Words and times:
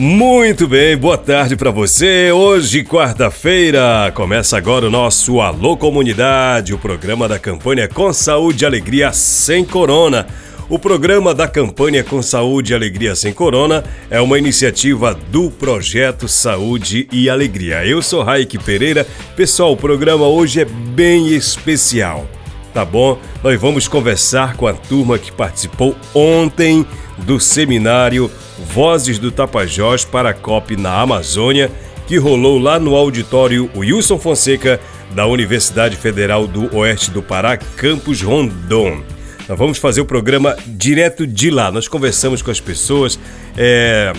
Muito 0.00 0.68
bem, 0.68 0.96
boa 0.96 1.18
tarde 1.18 1.56
para 1.56 1.72
você. 1.72 2.30
Hoje, 2.30 2.84
quarta-feira, 2.84 4.12
começa 4.14 4.56
agora 4.56 4.86
o 4.86 4.90
nosso 4.90 5.40
Alô 5.40 5.76
Comunidade, 5.76 6.72
o 6.72 6.78
programa 6.78 7.26
da 7.26 7.36
campanha 7.36 7.88
Com 7.88 8.12
Saúde 8.12 8.62
e 8.62 8.66
Alegria 8.66 9.12
Sem 9.12 9.64
Corona. 9.64 10.24
O 10.68 10.78
programa 10.78 11.34
da 11.34 11.48
campanha 11.48 12.04
Com 12.04 12.22
Saúde 12.22 12.72
e 12.72 12.76
Alegria 12.76 13.16
Sem 13.16 13.32
Corona 13.32 13.82
é 14.08 14.20
uma 14.20 14.38
iniciativa 14.38 15.18
do 15.32 15.50
Projeto 15.50 16.28
Saúde 16.28 17.08
e 17.10 17.28
Alegria. 17.28 17.84
Eu 17.84 18.00
sou 18.00 18.22
Raik 18.22 18.56
Pereira. 18.58 19.04
Pessoal, 19.34 19.72
o 19.72 19.76
programa 19.76 20.28
hoje 20.28 20.60
é 20.60 20.64
bem 20.64 21.34
especial, 21.34 22.24
tá 22.72 22.84
bom? 22.84 23.18
Nós 23.42 23.60
vamos 23.60 23.88
conversar 23.88 24.56
com 24.56 24.68
a 24.68 24.74
turma 24.74 25.18
que 25.18 25.32
participou 25.32 25.96
ontem 26.14 26.86
do 27.24 27.40
seminário 27.40 28.30
Vozes 28.72 29.18
do 29.18 29.30
Tapajós 29.30 30.04
para 30.04 30.30
a 30.30 30.34
COP 30.34 30.76
na 30.76 31.00
Amazônia, 31.00 31.70
que 32.06 32.16
rolou 32.16 32.58
lá 32.58 32.78
no 32.78 32.94
auditório 32.96 33.70
Wilson 33.76 34.18
Fonseca, 34.18 34.80
da 35.14 35.26
Universidade 35.26 35.96
Federal 35.96 36.46
do 36.46 36.74
Oeste 36.76 37.10
do 37.10 37.22
Pará, 37.22 37.56
Campus 37.56 38.22
Rondon. 38.22 39.02
Nós 39.48 39.58
vamos 39.58 39.78
fazer 39.78 40.00
o 40.00 40.04
programa 40.04 40.56
direto 40.66 41.26
de 41.26 41.50
lá. 41.50 41.72
Nós 41.72 41.88
conversamos 41.88 42.42
com 42.42 42.50
as 42.50 42.60
pessoas, 42.60 43.18
é, 43.56 44.12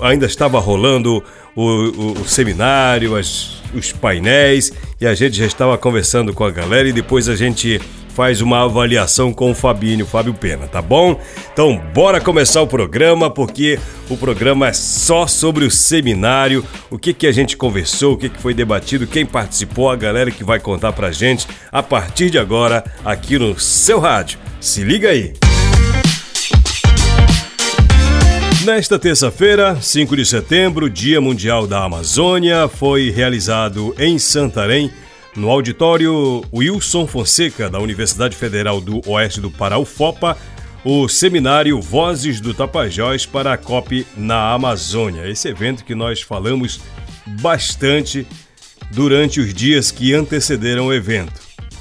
ainda 0.00 0.26
estava 0.26 0.58
rolando 0.58 1.22
o, 1.54 1.62
o, 1.62 2.12
o 2.20 2.28
seminário, 2.28 3.16
as, 3.16 3.62
os 3.74 3.92
painéis, 3.92 4.72
e 5.00 5.06
a 5.06 5.14
gente 5.14 5.36
já 5.36 5.46
estava 5.46 5.78
conversando 5.78 6.34
com 6.34 6.44
a 6.44 6.50
galera 6.50 6.88
e 6.88 6.92
depois 6.92 7.28
a 7.28 7.36
gente 7.36 7.80
faz 8.14 8.40
uma 8.40 8.64
avaliação 8.64 9.32
com 9.32 9.50
o 9.50 9.54
Fabinho, 9.54 10.06
Fábio 10.06 10.34
Pena, 10.34 10.66
tá 10.66 10.82
bom? 10.82 11.18
Então, 11.52 11.80
bora 11.94 12.20
começar 12.20 12.60
o 12.60 12.66
programa, 12.66 13.30
porque 13.30 13.78
o 14.08 14.16
programa 14.16 14.68
é 14.68 14.72
só 14.72 15.26
sobre 15.26 15.64
o 15.64 15.70
seminário, 15.70 16.64
o 16.90 16.98
que, 16.98 17.14
que 17.14 17.26
a 17.26 17.32
gente 17.32 17.56
conversou, 17.56 18.14
o 18.14 18.16
que, 18.16 18.28
que 18.28 18.40
foi 18.40 18.54
debatido, 18.54 19.06
quem 19.06 19.24
participou, 19.24 19.90
a 19.90 19.96
galera 19.96 20.30
que 20.30 20.44
vai 20.44 20.60
contar 20.60 20.92
pra 20.92 21.10
gente 21.10 21.46
a 21.70 21.82
partir 21.82 22.30
de 22.30 22.38
agora 22.38 22.84
aqui 23.04 23.38
no 23.38 23.58
seu 23.58 23.98
rádio. 23.98 24.38
Se 24.60 24.84
liga 24.84 25.08
aí! 25.08 25.32
Nesta 28.64 28.96
terça-feira, 28.96 29.76
5 29.80 30.14
de 30.16 30.24
setembro, 30.24 30.88
Dia 30.88 31.20
Mundial 31.20 31.66
da 31.66 31.82
Amazônia, 31.82 32.68
foi 32.68 33.10
realizado 33.10 33.92
em 33.98 34.20
Santarém 34.20 34.88
no 35.34 35.50
auditório 35.50 36.44
Wilson 36.52 37.06
Fonseca, 37.06 37.70
da 37.70 37.78
Universidade 37.78 38.36
Federal 38.36 38.80
do 38.80 39.00
Oeste 39.08 39.40
do 39.40 39.50
Pará, 39.50 39.78
UFOPA, 39.78 40.36
o 40.84 41.08
seminário 41.08 41.80
Vozes 41.80 42.40
do 42.40 42.52
Tapajós 42.52 43.24
para 43.24 43.52
a 43.52 43.56
COP 43.56 44.06
na 44.16 44.52
Amazônia. 44.52 45.28
Esse 45.28 45.48
evento 45.48 45.84
que 45.84 45.94
nós 45.94 46.20
falamos 46.20 46.80
bastante 47.40 48.26
durante 48.90 49.40
os 49.40 49.54
dias 49.54 49.90
que 49.90 50.12
antecederam 50.12 50.86
o 50.86 50.94
evento. 50.94 51.40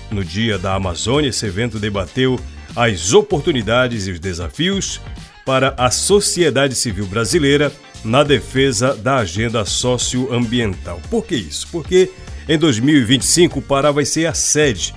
No 0.10 0.24
Dia 0.24 0.58
da 0.58 0.76
Amazônia, 0.76 1.30
esse 1.30 1.46
evento 1.46 1.80
debateu 1.80 2.40
as 2.76 3.14
oportunidades 3.14 4.08
e 4.08 4.12
os 4.12 4.20
desafios 4.20 5.02
para 5.46 5.74
a 5.78 5.90
sociedade 5.90 6.76
civil 6.76 7.06
brasileira 7.06 7.72
na 8.04 8.24
defesa 8.24 8.96
da 8.96 9.18
agenda 9.18 9.66
socioambiental. 9.66 11.02
Por 11.10 11.26
que 11.26 11.36
isso? 11.36 11.68
Porque 11.72 12.10
em 12.54 12.58
2025, 12.58 13.60
o 13.60 13.62
Pará 13.62 13.92
vai 13.92 14.04
ser 14.04 14.26
a 14.26 14.34
sede 14.34 14.94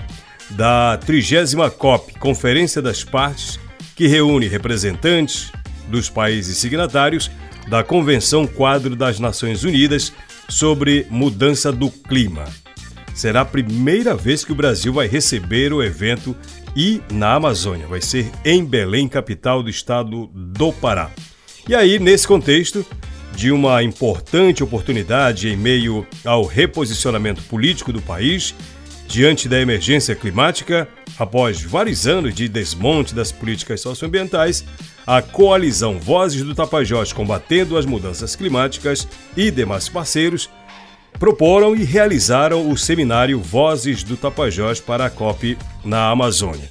da 0.51 0.99
30 0.99 1.71
COP, 1.71 2.19
Conferência 2.19 2.83
das 2.83 3.05
Partes, 3.05 3.61
que 3.95 4.09
reúne 4.09 4.49
representantes 4.49 5.53
dos 5.87 6.11
países 6.11 6.59
signatários 6.59 7.31
da 7.69 7.85
Convenção 7.85 8.45
Quadro 8.45 8.97
das 8.97 9.21
Nações 9.21 9.63
Unidas 9.63 10.13
sobre 10.49 11.07
Mudança 11.09 11.71
do 11.71 11.93
Clima. 11.93 12.45
Será 13.15 13.43
a 13.43 13.45
primeira 13.45 14.17
vez 14.17 14.45
que 14.45 14.51
o 14.51 14.57
Brasil 14.57 14.93
vai 14.93 15.07
receber 15.07 15.73
o 15.73 15.81
evento 15.81 16.35
e 16.75 17.01
na 17.09 17.35
Amazônia. 17.35 17.87
Vai 17.87 18.01
ser 18.01 18.33
em 18.45 18.65
Belém, 18.65 19.07
capital 19.07 19.63
do 19.63 19.71
estado 19.71 20.27
do 20.35 20.73
Pará. 20.73 21.09
E 21.69 21.75
aí, 21.77 22.01
nesse 22.01 22.27
contexto, 22.27 22.85
de 23.35 23.51
uma 23.51 23.83
importante 23.83 24.63
oportunidade 24.63 25.49
em 25.49 25.57
meio 25.57 26.07
ao 26.25 26.45
reposicionamento 26.45 27.43
político 27.43 27.93
do 27.93 28.01
país, 28.01 28.55
diante 29.07 29.49
da 29.49 29.61
emergência 29.61 30.15
climática, 30.15 30.89
após 31.19 31.63
vários 31.63 32.07
anos 32.07 32.35
de 32.35 32.49
desmonte 32.49 33.15
das 33.15 33.31
políticas 33.31 33.81
socioambientais, 33.81 34.65
a 35.07 35.21
coalizão 35.21 35.99
Vozes 35.99 36.43
do 36.43 36.55
Tapajós 36.55 37.13
combatendo 37.13 37.77
as 37.77 37.85
mudanças 37.85 38.35
climáticas 38.35 39.07
e 39.37 39.51
demais 39.51 39.89
parceiros 39.89 40.49
proporam 41.19 41.77
e 41.77 41.85
realizaram 41.85 42.71
o 42.71 42.77
seminário 42.77 43.41
Vozes 43.41 44.03
do 44.03 44.17
Tapajós 44.17 44.81
para 44.81 45.07
a 45.07 45.11
COP 45.11 45.57
na 45.85 46.11
Amazônia. 46.11 46.69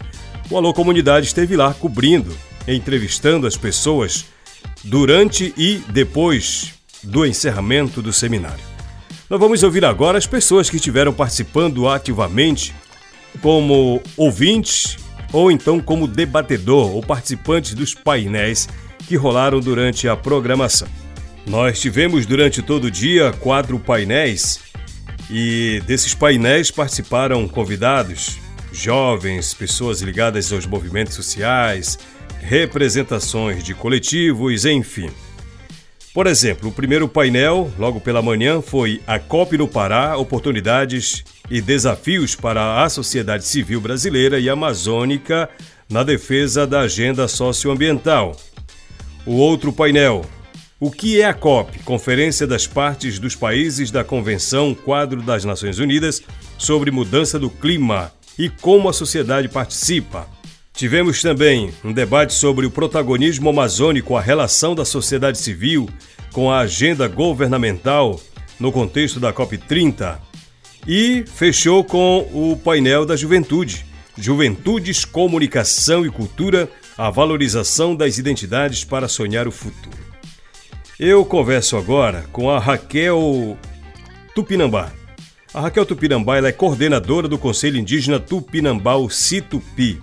O 0.49 0.57
Alô 0.57 0.73
Comunidade 0.73 1.27
esteve 1.27 1.55
lá 1.55 1.73
cobrindo, 1.73 2.35
entrevistando 2.67 3.47
as 3.47 3.55
pessoas 3.55 4.25
durante 4.83 5.53
e 5.57 5.81
depois 5.89 6.73
do 7.01 7.25
encerramento 7.25 8.01
do 8.01 8.11
seminário. 8.11 8.63
Nós 9.29 9.39
vamos 9.39 9.63
ouvir 9.63 9.85
agora 9.85 10.17
as 10.17 10.27
pessoas 10.27 10.69
que 10.69 10.75
estiveram 10.75 11.13
participando 11.13 11.87
ativamente 11.87 12.73
como 13.41 14.01
ouvintes 14.15 14.97
ou 15.31 15.51
então 15.51 15.79
como 15.79 16.07
debatedor 16.07 16.95
ou 16.95 17.01
participantes 17.01 17.73
dos 17.73 17.93
painéis 17.93 18.69
que 19.07 19.15
rolaram 19.15 19.59
durante 19.59 20.07
a 20.07 20.15
programação. 20.15 20.87
Nós 21.45 21.79
tivemos 21.79 22.25
durante 22.25 22.61
todo 22.61 22.85
o 22.85 22.91
dia 22.91 23.33
quatro 23.33 23.77
painéis 23.79 24.59
e 25.29 25.81
desses 25.85 26.13
painéis 26.13 26.69
participaram 26.69 27.47
convidados, 27.47 28.37
jovens, 28.71 29.53
pessoas 29.53 30.01
ligadas 30.01 30.53
aos 30.53 30.65
movimentos 30.65 31.15
sociais, 31.15 31.97
representações 32.43 33.63
de 33.63 33.73
coletivos, 33.73 34.65
enfim. 34.65 35.09
Por 36.13 36.27
exemplo, 36.27 36.69
o 36.69 36.71
primeiro 36.71 37.07
painel, 37.07 37.71
logo 37.79 37.99
pela 37.99 38.21
manhã, 38.21 38.61
foi 38.61 39.01
A 39.07 39.17
COP 39.17 39.57
no 39.57 39.67
Pará: 39.67 40.15
Oportunidades 40.17 41.23
e 41.49 41.59
Desafios 41.59 42.35
para 42.35 42.83
a 42.83 42.89
Sociedade 42.89 43.45
Civil 43.45 43.81
Brasileira 43.81 44.39
e 44.39 44.49
Amazônica 44.49 45.49
na 45.89 46.03
Defesa 46.03 46.67
da 46.67 46.81
Agenda 46.81 47.27
Socioambiental. 47.27 48.35
O 49.25 49.35
outro 49.35 49.71
painel, 49.73 50.23
O 50.79 50.91
que 50.91 51.21
é 51.21 51.25
a 51.25 51.33
COP? 51.33 51.79
Conferência 51.79 52.45
das 52.45 52.67
Partes 52.67 53.17
dos 53.17 53.35
Países 53.35 53.89
da 53.89 54.03
Convenção 54.03 54.75
Quadro 54.75 55.21
das 55.21 55.45
Nações 55.45 55.79
Unidas 55.79 56.21
sobre 56.57 56.91
Mudança 56.91 57.39
do 57.39 57.49
Clima 57.49 58.11
e 58.37 58.49
como 58.49 58.89
a 58.89 58.93
sociedade 58.93 59.47
participa. 59.47 60.27
Tivemos 60.73 61.21
também 61.21 61.71
um 61.83 61.93
debate 61.93 62.33
sobre 62.33 62.65
o 62.65 62.71
protagonismo 62.71 63.47
amazônico, 63.47 64.17
a 64.17 64.21
relação 64.21 64.73
da 64.73 64.83
sociedade 64.83 65.37
civil 65.37 65.87
com 66.33 66.51
a 66.51 66.59
agenda 66.61 67.07
governamental 67.07 68.19
no 68.59 68.71
contexto 68.71 69.19
da 69.19 69.31
COP30 69.31 70.17
e 70.87 71.23
fechou 71.27 71.83
com 71.83 72.27
o 72.33 72.57
painel 72.57 73.05
da 73.05 73.15
juventude. 73.15 73.85
Juventudes, 74.17 75.05
Comunicação 75.05 76.05
e 76.05 76.09
Cultura, 76.09 76.69
a 76.97 77.09
valorização 77.09 77.95
das 77.95 78.17
identidades 78.17 78.83
para 78.83 79.07
sonhar 79.07 79.47
o 79.47 79.51
futuro. 79.51 79.97
Eu 80.99 81.23
converso 81.23 81.77
agora 81.77 82.25
com 82.31 82.49
a 82.49 82.59
Raquel 82.59 83.57
Tupinambá. 84.33 84.91
A 85.53 85.61
Raquel 85.61 85.85
Tupinambá 85.85 86.37
é 86.37 86.51
coordenadora 86.51 87.27
do 87.27 87.37
Conselho 87.37 87.77
Indígena 87.77 88.19
Tupinambá, 88.19 88.95
o 88.95 89.09
CITUPI. 89.09 90.01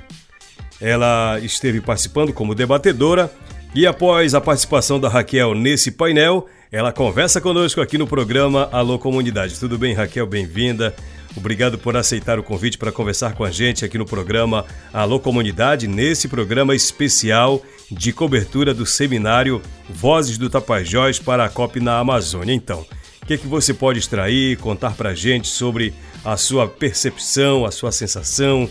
Ela 0.81 1.39
esteve 1.41 1.81
participando 1.81 2.33
como 2.33 2.55
debatedora 2.55 3.31
E 3.75 3.87
após 3.87 4.35
a 4.35 4.41
participação 4.41 4.99
da 4.99 5.09
Raquel 5.09 5.55
nesse 5.55 5.91
painel, 5.91 6.49
ela 6.73 6.93
conversa 6.93 7.41
conosco 7.41 7.81
aqui 7.81 7.99
no 7.99 8.07
programa 8.07 8.69
Alô 8.73 8.99
Comunidade. 8.99 9.59
Tudo 9.59 9.77
bem, 9.79 9.93
Raquel? 9.93 10.27
Bem-vinda. 10.27 10.95
Obrigado 11.37 11.79
por 11.79 11.97
aceitar 11.97 12.39
o 12.39 12.43
convite 12.43 12.77
para 12.77 12.91
conversar 12.91 13.35
com 13.35 13.45
a 13.45 13.51
gente 13.51 13.85
aqui 13.85 13.97
no 13.97 14.05
programa 14.05 14.65
Alô 14.93 15.21
Comunidade, 15.21 15.87
nesse 15.87 16.27
programa 16.27 16.75
especial 16.75 17.63
de 17.91 18.13
cobertura 18.13 18.75
do 18.75 18.85
seminário 18.85 19.63
Vozes 19.89 20.39
do 20.39 20.51
Tapajós 20.51 21.19
para 21.19 21.45
a 21.45 21.49
COP 21.49 21.79
na 21.79 21.99
Amazônia. 21.99 22.55
Então, 22.55 22.85
o 23.23 23.27
que, 23.27 23.35
é 23.35 23.37
que 23.37 23.47
você 23.47 23.73
pode 23.73 24.01
extrair, 24.01 24.57
contar 24.59 24.93
para 24.93 25.11
a 25.11 25.15
gente 25.15 25.47
sobre 25.47 25.95
a 26.25 26.37
sua 26.37 26.67
percepção, 26.67 27.65
a 27.65 27.71
sua 27.71 27.93
sensação 27.93 28.69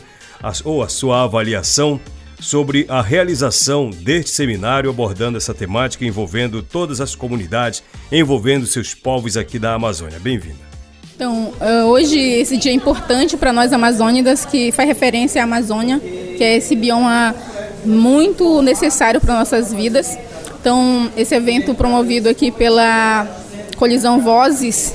ou 0.64 0.84
a 0.84 0.90
sua 0.90 1.24
avaliação 1.24 2.00
sobre 2.40 2.86
a 2.88 3.02
realização 3.02 3.90
deste 3.90 4.32
seminário 4.32 4.90
abordando 4.90 5.38
essa 5.38 5.54
temática 5.54 6.06
envolvendo 6.06 6.64
todas 6.64 7.02
as 7.02 7.14
comunidades, 7.14 7.84
envolvendo 8.12 8.66
seus 8.66 8.94
povos 8.94 9.36
aqui 9.36 9.60
da 9.60 9.74
Amazônia. 9.74 10.20
Bem-vinda. 10.20 10.70
Então, 11.16 11.54
eh, 11.60 11.84
hoje 11.84 12.18
esse 12.18 12.56
dia 12.56 12.72
é 12.72 12.76
importante 12.76 13.36
para 13.36 13.52
nós 13.52 13.74
amazônidas, 13.74 14.46
que 14.46 14.72
faz 14.72 14.88
referência 14.88 15.42
à 15.42 15.44
Amazônia, 15.44 16.00
que 16.00 16.42
é 16.42 16.56
esse 16.56 16.78
bioma 16.78 17.36
muito 17.84 18.62
necessário 18.62 19.20
para 19.20 19.38
nossas 19.38 19.74
vidas. 19.74 20.18
Então, 20.62 21.12
esse 21.18 21.36
evento 21.36 21.76
promovido 21.76 22.30
aqui 22.30 22.52
pela 22.52 23.28
Colisão 23.76 24.22
Vozes 24.22 24.94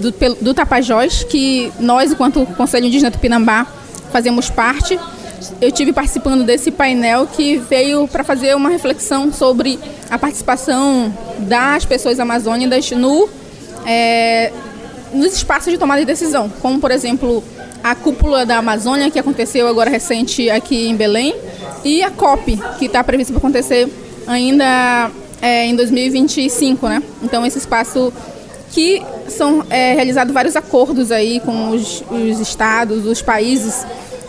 do, 0.00 0.12
do 0.40 0.52
Tapajós, 0.52 1.22
que 1.22 1.72
nós, 1.78 2.10
enquanto 2.10 2.44
Conselho 2.56 2.86
Indígena 2.86 3.12
Tupinambá, 3.12 3.66
fazemos 4.10 4.50
parte. 4.50 4.98
Eu 5.60 5.72
tive 5.72 5.92
participando 5.92 6.44
desse 6.44 6.70
painel 6.70 7.26
que 7.26 7.56
veio 7.56 8.06
para 8.06 8.22
fazer 8.22 8.54
uma 8.54 8.68
reflexão 8.68 9.32
sobre 9.32 9.78
a 10.10 10.18
participação 10.18 11.12
das 11.38 11.84
pessoas 11.84 12.20
amazônicas 12.20 12.90
no 12.90 13.28
é, 13.86 14.52
nos 15.12 15.34
espaços 15.34 15.72
de 15.72 15.78
tomada 15.78 16.00
de 16.00 16.06
decisão, 16.06 16.48
como 16.60 16.78
por 16.78 16.90
exemplo 16.90 17.42
a 17.82 17.94
cúpula 17.94 18.44
da 18.44 18.58
Amazônia 18.58 19.10
que 19.10 19.18
aconteceu 19.18 19.66
agora 19.66 19.88
recente 19.88 20.50
aqui 20.50 20.86
em 20.86 20.94
Belém 20.94 21.34
e 21.84 22.02
a 22.02 22.10
COP 22.10 22.58
que 22.78 22.86
está 22.86 23.02
prevista 23.02 23.32
para 23.32 23.38
acontecer 23.38 23.88
ainda 24.26 25.10
é, 25.40 25.66
em 25.66 25.74
2025, 25.74 26.86
né? 26.88 27.02
Então 27.22 27.44
esse 27.46 27.58
espaço 27.58 28.12
que 28.70 29.02
são 29.28 29.64
é, 29.68 29.94
realizados 29.94 30.32
vários 30.32 30.56
acordos 30.56 31.10
aí 31.10 31.40
com 31.40 31.70
os, 31.70 32.02
os 32.10 32.40
estados, 32.40 33.04
os 33.04 33.20
países 33.20 33.84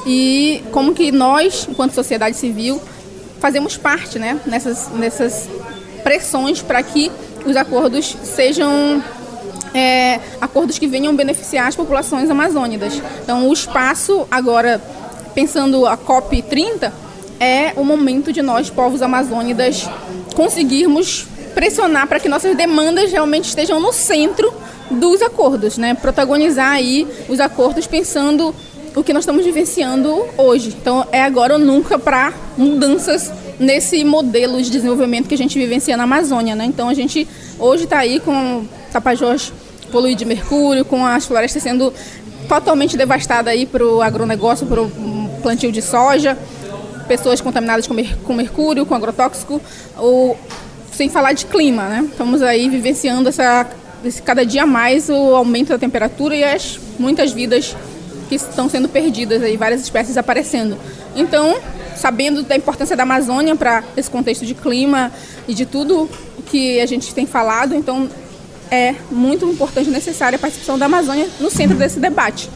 e 0.05 0.63
como 0.71 0.93
que 0.93 1.11
nós, 1.11 1.67
enquanto 1.69 1.93
sociedade 1.93 2.35
civil, 2.35 2.81
fazemos 3.39 3.77
parte, 3.77 4.17
né? 4.17 4.39
Nessas, 4.45 4.89
nessas 4.93 5.47
pressões 6.03 6.61
para 6.61 6.81
que 6.81 7.11
os 7.45 7.55
acordos 7.55 8.15
sejam 8.23 9.03
é, 9.73 10.19
acordos 10.39 10.77
que 10.77 10.87
venham 10.87 11.15
beneficiar 11.15 11.67
as 11.67 11.75
populações 11.75 12.29
amazônicas. 12.29 13.01
Então, 13.23 13.47
o 13.47 13.53
espaço, 13.53 14.27
agora, 14.29 14.81
pensando 15.33 15.85
a 15.85 15.95
COP 15.95 16.41
30, 16.41 16.93
é 17.39 17.73
o 17.75 17.83
momento 17.83 18.31
de 18.31 18.41
nós, 18.41 18.69
povos 18.69 19.01
amazônicos, 19.01 19.87
conseguirmos 20.35 21.27
pressionar 21.53 22.07
para 22.07 22.19
que 22.19 22.29
nossas 22.29 22.55
demandas 22.55 23.11
realmente 23.11 23.45
estejam 23.45 23.79
no 23.79 23.93
centro 23.93 24.53
dos 24.89 25.21
acordos, 25.21 25.77
né? 25.77 25.93
Protagonizar 25.93 26.71
aí 26.71 27.07
os 27.29 27.39
acordos 27.39 27.87
pensando 27.87 28.53
o 28.95 29.03
que 29.03 29.13
nós 29.13 29.23
estamos 29.23 29.45
vivenciando 29.45 30.25
hoje. 30.37 30.75
Então, 30.79 31.07
é 31.11 31.23
agora 31.23 31.53
ou 31.53 31.59
nunca 31.59 31.97
para 31.97 32.33
mudanças 32.57 33.31
nesse 33.59 34.03
modelo 34.03 34.61
de 34.61 34.69
desenvolvimento 34.69 35.27
que 35.27 35.35
a 35.35 35.37
gente 35.37 35.57
vivencia 35.57 35.95
na 35.95 36.03
Amazônia, 36.03 36.55
né? 36.55 36.65
Então, 36.65 36.89
a 36.89 36.93
gente 36.93 37.27
hoje 37.59 37.85
está 37.85 37.99
aí 37.99 38.19
com 38.19 38.65
Tapajós 38.91 39.53
poluído 39.91 40.19
de 40.19 40.25
mercúrio, 40.25 40.83
com 40.83 41.05
as 41.05 41.25
florestas 41.25 41.61
sendo 41.61 41.93
totalmente 42.47 42.97
devastadas 42.97 43.53
aí 43.53 43.65
para 43.65 43.85
o 43.85 44.01
agronegócio, 44.01 44.65
para 44.65 44.81
o 44.81 44.91
plantio 45.41 45.71
de 45.71 45.81
soja, 45.81 46.37
pessoas 47.07 47.41
contaminadas 47.41 47.87
com, 47.87 47.93
mer 47.93 48.17
com 48.23 48.33
mercúrio, 48.33 48.85
com 48.85 48.95
agrotóxico, 48.95 49.61
ou, 49.97 50.37
sem 50.91 51.09
falar 51.09 51.33
de 51.33 51.45
clima, 51.45 51.87
né? 51.87 52.07
Estamos 52.11 52.41
aí 52.41 52.69
vivenciando 52.69 53.29
essa, 53.29 53.69
esse, 54.03 54.21
cada 54.21 54.45
dia 54.45 54.65
mais 54.65 55.09
o 55.09 55.35
aumento 55.35 55.69
da 55.69 55.79
temperatura 55.79 56.35
e 56.35 56.43
as 56.43 56.79
muitas 56.99 57.31
vidas 57.31 57.75
que 58.29 58.35
estão 58.35 58.69
sendo 58.69 58.87
perdidas 58.87 59.41
aí, 59.43 59.57
várias 59.57 59.81
espécies 59.81 60.17
aparecendo. 60.17 60.77
Então, 61.15 61.59
sabendo 61.95 62.43
da 62.43 62.55
importância 62.55 62.95
da 62.95 63.03
Amazônia 63.03 63.55
para 63.55 63.83
esse 63.97 64.09
contexto 64.09 64.45
de 64.45 64.53
clima 64.53 65.11
e 65.47 65.53
de 65.53 65.65
tudo 65.65 66.09
que 66.45 66.79
a 66.79 66.85
gente 66.85 67.13
tem 67.13 67.25
falado, 67.25 67.75
então 67.75 68.09
é 68.69 68.95
muito 69.11 69.45
importante 69.45 69.89
e 69.89 69.91
necessária 69.91 70.37
a 70.37 70.39
participação 70.39 70.79
da 70.79 70.85
Amazônia 70.85 71.27
no 71.39 71.51
centro 71.51 71.77
desse 71.77 71.99
debate. 71.99 72.49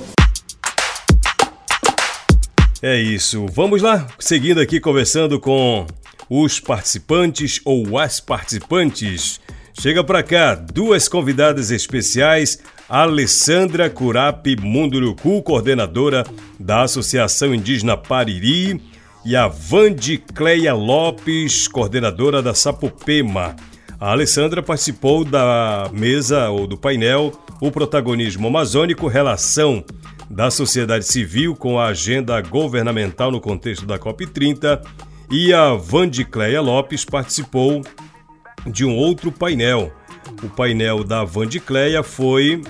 É 2.81 2.97
isso. 2.97 3.45
Vamos 3.51 3.81
lá, 3.81 4.07
seguindo 4.19 4.61
aqui 4.61 4.79
conversando 4.79 5.39
com 5.39 5.85
os 6.29 6.59
participantes 6.59 7.61
ou 7.63 7.97
as 7.97 8.19
participantes. 8.19 9.39
Chega 9.79 10.03
para 10.03 10.23
cá 10.23 10.55
duas 10.55 11.07
convidadas 11.07 11.69
especiais, 11.69 12.59
Alessandra 12.87 13.89
Curapi 13.89 14.55
Munduruku, 14.55 15.41
coordenadora 15.41 16.25
da 16.59 16.83
Associação 16.83 17.53
Indígena 17.53 17.97
Pariri, 17.97 18.81
e 19.25 19.35
a 19.35 19.47
Vande 19.47 20.19
Cleia 20.19 20.73
Lopes, 20.73 21.67
coordenadora 21.67 22.43
da 22.43 22.53
Sapopema. 22.53 23.55
A 23.99 24.11
Alessandra 24.11 24.61
participou 24.61 25.25
da 25.25 25.89
mesa 25.91 26.49
ou 26.49 26.67
do 26.67 26.77
painel 26.77 27.31
O 27.59 27.71
Protagonismo 27.71 28.47
Amazônico 28.47 29.07
Relação 29.07 29.83
da 30.29 30.51
Sociedade 30.51 31.05
Civil 31.05 31.55
com 31.55 31.79
a 31.79 31.87
Agenda 31.87 32.39
Governamental 32.41 33.31
no 33.31 33.41
contexto 33.41 33.85
da 33.85 33.97
COP30 33.97 34.81
e 35.29 35.53
a 35.53 35.73
Vandicleia 35.73 36.61
Lopes 36.61 37.05
participou 37.05 37.81
de 38.65 38.85
um 38.85 38.95
outro 38.95 39.31
painel. 39.31 39.91
O 40.43 40.49
painel 40.49 41.03
da 41.03 41.23
Vandicleia 41.23 42.03
foi 42.03 42.61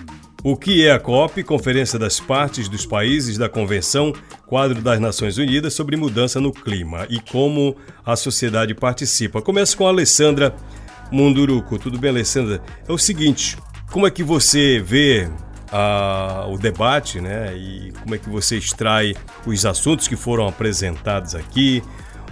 o 0.43 0.55
que 0.55 0.85
é 0.85 0.91
a 0.91 0.99
COP, 0.99 1.43
Conferência 1.43 1.97
das 1.97 2.19
Partes 2.19 2.69
dos 2.69 2.85
Países 2.85 3.37
da 3.37 3.49
Convenção 3.49 4.13
Quadro 4.45 4.79
das 4.81 4.99
Nações 4.99 5.37
Unidas 5.37 5.73
sobre 5.73 5.97
Mudança 5.97 6.39
no 6.39 6.51
Clima 6.51 7.07
e 7.09 7.19
como 7.19 7.75
a 8.05 8.15
sociedade 8.15 8.75
participa. 8.75 9.41
Começa 9.41 9.75
com 9.75 9.87
a 9.87 9.89
Alessandra 9.89 10.55
Munduruco. 11.11 11.79
Tudo 11.79 11.97
bem, 11.97 12.11
Alessandra? 12.11 12.61
É 12.87 12.91
o 12.91 12.97
seguinte, 12.97 13.57
como 13.91 14.05
é 14.05 14.11
que 14.11 14.23
você 14.23 14.79
vê 14.79 15.27
ah, 15.71 16.45
o 16.47 16.57
debate, 16.57 17.19
né? 17.19 17.55
E 17.57 17.91
como 18.03 18.13
é 18.13 18.17
que 18.17 18.29
você 18.29 18.57
extrai 18.57 19.15
os 19.45 19.65
assuntos 19.65 20.07
que 20.07 20.15
foram 20.15 20.47
apresentados 20.47 21.33
aqui? 21.33 21.81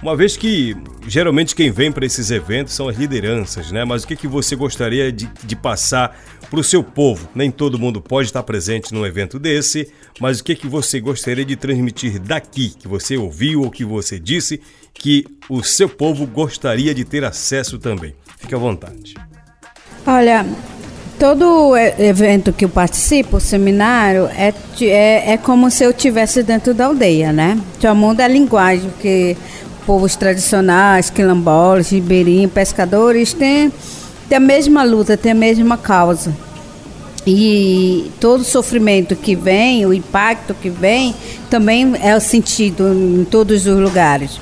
Uma 0.03 0.17
vez 0.17 0.35
que 0.35 0.75
geralmente 1.07 1.55
quem 1.55 1.71
vem 1.71 1.89
para 1.89 2.05
esses 2.05 2.29
eventos 2.29 2.73
são 2.73 2.89
as 2.89 2.97
lideranças, 2.97 3.71
né? 3.71 3.85
Mas 3.85 4.03
o 4.03 4.07
que, 4.07 4.17
que 4.17 4.27
você 4.27 4.53
gostaria 4.53 5.09
de, 5.13 5.29
de 5.45 5.55
passar 5.55 6.19
para 6.49 6.59
o 6.59 6.63
seu 6.63 6.83
povo? 6.83 7.29
Nem 7.33 7.49
todo 7.49 7.79
mundo 7.79 8.01
pode 8.01 8.27
estar 8.27 8.43
presente 8.43 8.93
num 8.93 9.05
evento 9.05 9.39
desse, 9.39 9.89
mas 10.19 10.41
o 10.41 10.43
que, 10.43 10.55
que 10.55 10.67
você 10.67 10.99
gostaria 10.99 11.45
de 11.45 11.55
transmitir 11.55 12.19
daqui, 12.19 12.71
que 12.77 12.85
você 12.85 13.15
ouviu 13.15 13.61
ou 13.61 13.71
que 13.71 13.85
você 13.85 14.19
disse 14.19 14.59
que 14.93 15.25
o 15.47 15.63
seu 15.63 15.87
povo 15.87 16.27
gostaria 16.27 16.93
de 16.93 17.05
ter 17.05 17.23
acesso 17.23 17.79
também? 17.79 18.13
Fique 18.37 18.53
à 18.53 18.57
vontade. 18.57 19.13
Olha, 20.05 20.45
todo 21.17 21.77
evento 21.77 22.51
que 22.51 22.65
eu 22.65 22.69
participo, 22.69 23.39
seminário, 23.39 24.25
é, 24.35 24.53
é, 24.81 25.31
é 25.31 25.37
como 25.37 25.71
se 25.71 25.85
eu 25.85 25.91
estivesse 25.91 26.43
dentro 26.43 26.73
da 26.73 26.87
aldeia, 26.87 27.31
né? 27.31 27.57
Então, 27.77 27.95
mundo 27.95 28.19
é 28.19 28.25
a 28.25 28.27
linguagem, 28.27 28.89
porque 28.89 29.37
povos 29.85 30.15
tradicionais, 30.15 31.09
quilombolas, 31.09 31.91
ribeirinhos, 31.91 32.51
pescadores, 32.51 33.33
têm, 33.33 33.71
têm 34.27 34.37
a 34.37 34.39
mesma 34.39 34.83
luta, 34.83 35.15
têm 35.15 35.31
a 35.31 35.35
mesma 35.35 35.77
causa. 35.77 36.35
E 37.25 38.11
todo 38.19 38.41
o 38.41 38.43
sofrimento 38.43 39.15
que 39.15 39.35
vem, 39.35 39.85
o 39.85 39.93
impacto 39.93 40.53
que 40.53 40.69
vem, 40.69 41.15
também 41.49 41.93
é 42.01 42.19
sentido 42.19 42.93
em 42.93 43.23
todos 43.23 43.65
os 43.65 43.79
lugares. 43.79 44.39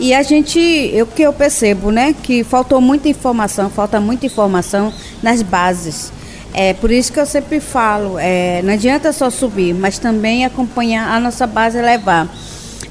E 0.00 0.14
a 0.14 0.22
gente, 0.22 0.92
o 1.02 1.06
que 1.06 1.22
eu 1.22 1.32
percebo, 1.32 1.90
né, 1.90 2.14
que 2.22 2.44
faltou 2.44 2.80
muita 2.80 3.08
informação, 3.08 3.68
falta 3.68 4.00
muita 4.00 4.26
informação 4.26 4.92
nas 5.22 5.42
bases. 5.42 6.12
É 6.54 6.72
por 6.72 6.90
isso 6.90 7.12
que 7.12 7.20
eu 7.20 7.26
sempre 7.26 7.60
falo, 7.60 8.16
é, 8.18 8.62
não 8.62 8.72
adianta 8.72 9.12
só 9.12 9.28
subir, 9.28 9.74
mas 9.74 9.98
também 9.98 10.44
acompanhar 10.44 11.08
a 11.08 11.20
nossa 11.20 11.46
base 11.46 11.80
levar. 11.80 12.28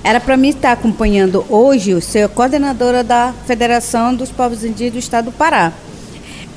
Era 0.04 0.20
para 0.20 0.38
mim 0.38 0.50
estar 0.50 0.72
acompanhando 0.72 1.46
hoje, 1.50 2.00
ser 2.02 2.30
coordenadora 2.30 3.04
da 3.04 3.34
Federação 3.46 4.16
dos 4.16 4.30
Povos 4.30 4.64
Indígenas 4.64 4.94
do 4.94 5.00
Estado 5.00 5.26
do 5.26 5.32
Pará. 5.32 5.74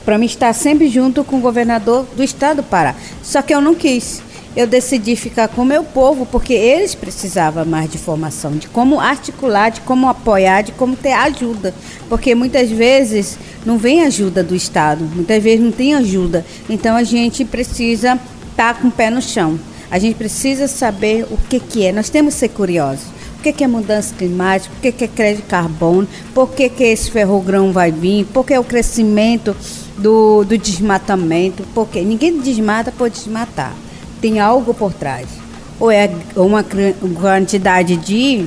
Para 0.04 0.18
mim 0.18 0.26
estar 0.26 0.52
sempre 0.52 0.88
junto 0.88 1.24
com 1.24 1.38
o 1.38 1.40
governador 1.40 2.06
do 2.16 2.22
Estado 2.22 2.58
do 2.58 2.62
Pará. 2.62 2.94
Só 3.22 3.42
que 3.42 3.54
eu 3.54 3.60
não 3.60 3.74
quis. 3.74 4.22
eu 4.56 4.66
decidi 4.66 5.14
ficar 5.14 5.46
com 5.46 5.62
o 5.62 5.64
meu 5.64 5.84
povo, 5.84 6.26
porque 6.26 6.52
eles 6.52 6.94
precisavam 6.94 7.64
mais 7.64 7.88
de 7.88 7.98
formação, 7.98 8.52
de 8.52 8.66
como 8.66 8.98
articular, 8.98 9.70
de 9.70 9.80
como 9.82 10.08
apoiar, 10.08 10.62
de 10.62 10.72
como 10.72 10.96
ter 10.96 11.12
ajuda. 11.12 11.72
Porque 12.08 12.34
muitas 12.34 12.68
vezes 12.68 13.38
não 13.64 13.78
vem 13.78 14.02
ajuda 14.02 14.42
do 14.42 14.54
Estado, 14.56 15.04
muitas 15.14 15.42
vezes 15.42 15.60
não 15.64 15.70
tem 15.70 15.94
ajuda. 15.94 16.44
Então 16.68 16.96
a 16.96 17.04
gente 17.04 17.44
precisa 17.44 18.18
estar 18.50 18.74
tá 18.74 18.80
com 18.80 18.88
o 18.88 18.92
pé 18.92 19.08
no 19.10 19.22
chão. 19.22 19.58
A 19.90 19.98
gente 19.98 20.14
precisa 20.14 20.68
saber 20.68 21.26
o 21.30 21.36
que, 21.48 21.58
que 21.58 21.84
é. 21.84 21.92
Nós 21.92 22.08
temos 22.08 22.34
que 22.34 22.40
ser 22.40 22.48
curiosos. 22.48 23.19
O 23.40 23.42
que, 23.42 23.54
que 23.54 23.64
é 23.64 23.66
mudança 23.66 24.14
climática? 24.14 24.74
O 24.76 24.80
que, 24.82 24.92
que 24.92 25.04
é 25.04 25.08
crédito 25.08 25.44
de 25.44 25.48
carbono? 25.48 26.06
Por 26.34 26.50
que, 26.50 26.68
que 26.68 26.84
esse 26.84 27.10
ferrogrão 27.10 27.72
vai 27.72 27.90
vir? 27.90 28.26
Por 28.26 28.44
que 28.44 28.52
é 28.52 28.60
o 28.60 28.64
crescimento 28.64 29.56
do, 29.96 30.44
do 30.44 30.58
desmatamento? 30.58 31.64
Porque 31.74 32.02
ninguém 32.02 32.38
desmata 32.38 32.92
por 32.92 33.08
desmatar. 33.08 33.74
Tem 34.20 34.38
algo 34.40 34.74
por 34.74 34.92
trás. 34.92 35.26
Ou 35.80 35.90
é 35.90 36.10
uma 36.36 36.62
quantidade 37.18 37.96
de, 37.96 38.46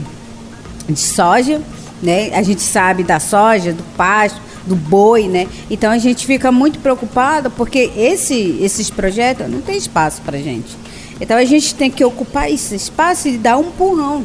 de 0.88 1.00
soja, 1.00 1.59
né? 2.00 2.29
A 2.35 2.43
gente 2.43 2.62
sabe 2.62 3.03
da 3.03 3.19
soja, 3.19 3.73
do 3.73 3.83
pasto, 3.97 4.39
do 4.67 4.75
boi, 4.75 5.27
né? 5.27 5.47
Então 5.71 5.91
a 5.91 5.97
gente 5.97 6.23
fica 6.23 6.51
muito 6.51 6.77
preocupado 6.77 7.50
porque 7.50 7.89
esse, 7.97 8.59
esses 8.62 8.91
projetos 8.91 9.50
não 9.50 9.59
tem 9.59 9.75
espaço 9.75 10.21
para 10.21 10.38
gente. 10.38 10.77
Então 11.19 11.35
a 11.35 11.45
gente 11.45 11.73
tem 11.73 11.89
que 11.89 12.05
ocupar 12.05 12.51
esse 12.51 12.75
espaço 12.75 13.27
e 13.27 13.39
dar 13.39 13.57
um 13.57 13.69
empurrão. 13.69 14.23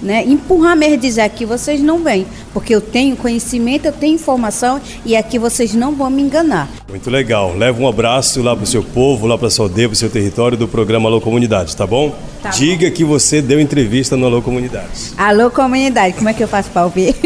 Né? 0.00 0.24
Empurrar 0.24 0.76
mesmo 0.76 0.96
dizer 0.96 1.22
aqui 1.22 1.44
vocês 1.44 1.80
não 1.80 2.02
vêm, 2.04 2.24
porque 2.52 2.74
eu 2.74 2.80
tenho 2.80 3.16
conhecimento, 3.16 3.86
eu 3.86 3.92
tenho 3.92 4.14
informação 4.14 4.80
e 5.04 5.16
aqui 5.16 5.38
vocês 5.38 5.74
não 5.74 5.94
vão 5.94 6.08
me 6.08 6.22
enganar. 6.22 6.68
Muito 6.88 7.10
legal. 7.10 7.54
Leva 7.56 7.82
um 7.82 7.88
abraço 7.88 8.40
lá 8.40 8.54
para 8.54 8.62
o 8.62 8.66
seu 8.66 8.82
povo, 8.82 9.26
lá 9.26 9.36
para 9.36 9.50
sua 9.50 9.66
aldeia, 9.66 9.88
para 9.88 9.94
o 9.94 9.98
seu 9.98 10.08
território 10.08 10.56
do 10.56 10.68
programa 10.68 11.08
Alô 11.08 11.20
Comunidade, 11.20 11.76
tá 11.76 11.86
bom? 11.86 12.14
Tá 12.42 12.50
Diga 12.50 12.88
bom. 12.88 12.94
que 12.94 13.04
você 13.04 13.42
deu 13.42 13.60
entrevista 13.60 14.16
no 14.16 14.26
Alô 14.26 14.40
Comunidade. 14.40 15.12
Alô 15.16 15.50
Comunidade, 15.50 16.14
como 16.14 16.28
é 16.28 16.32
que 16.32 16.42
eu 16.42 16.48
faço 16.48 16.70
para 16.70 16.84
ouvir? 16.84 17.16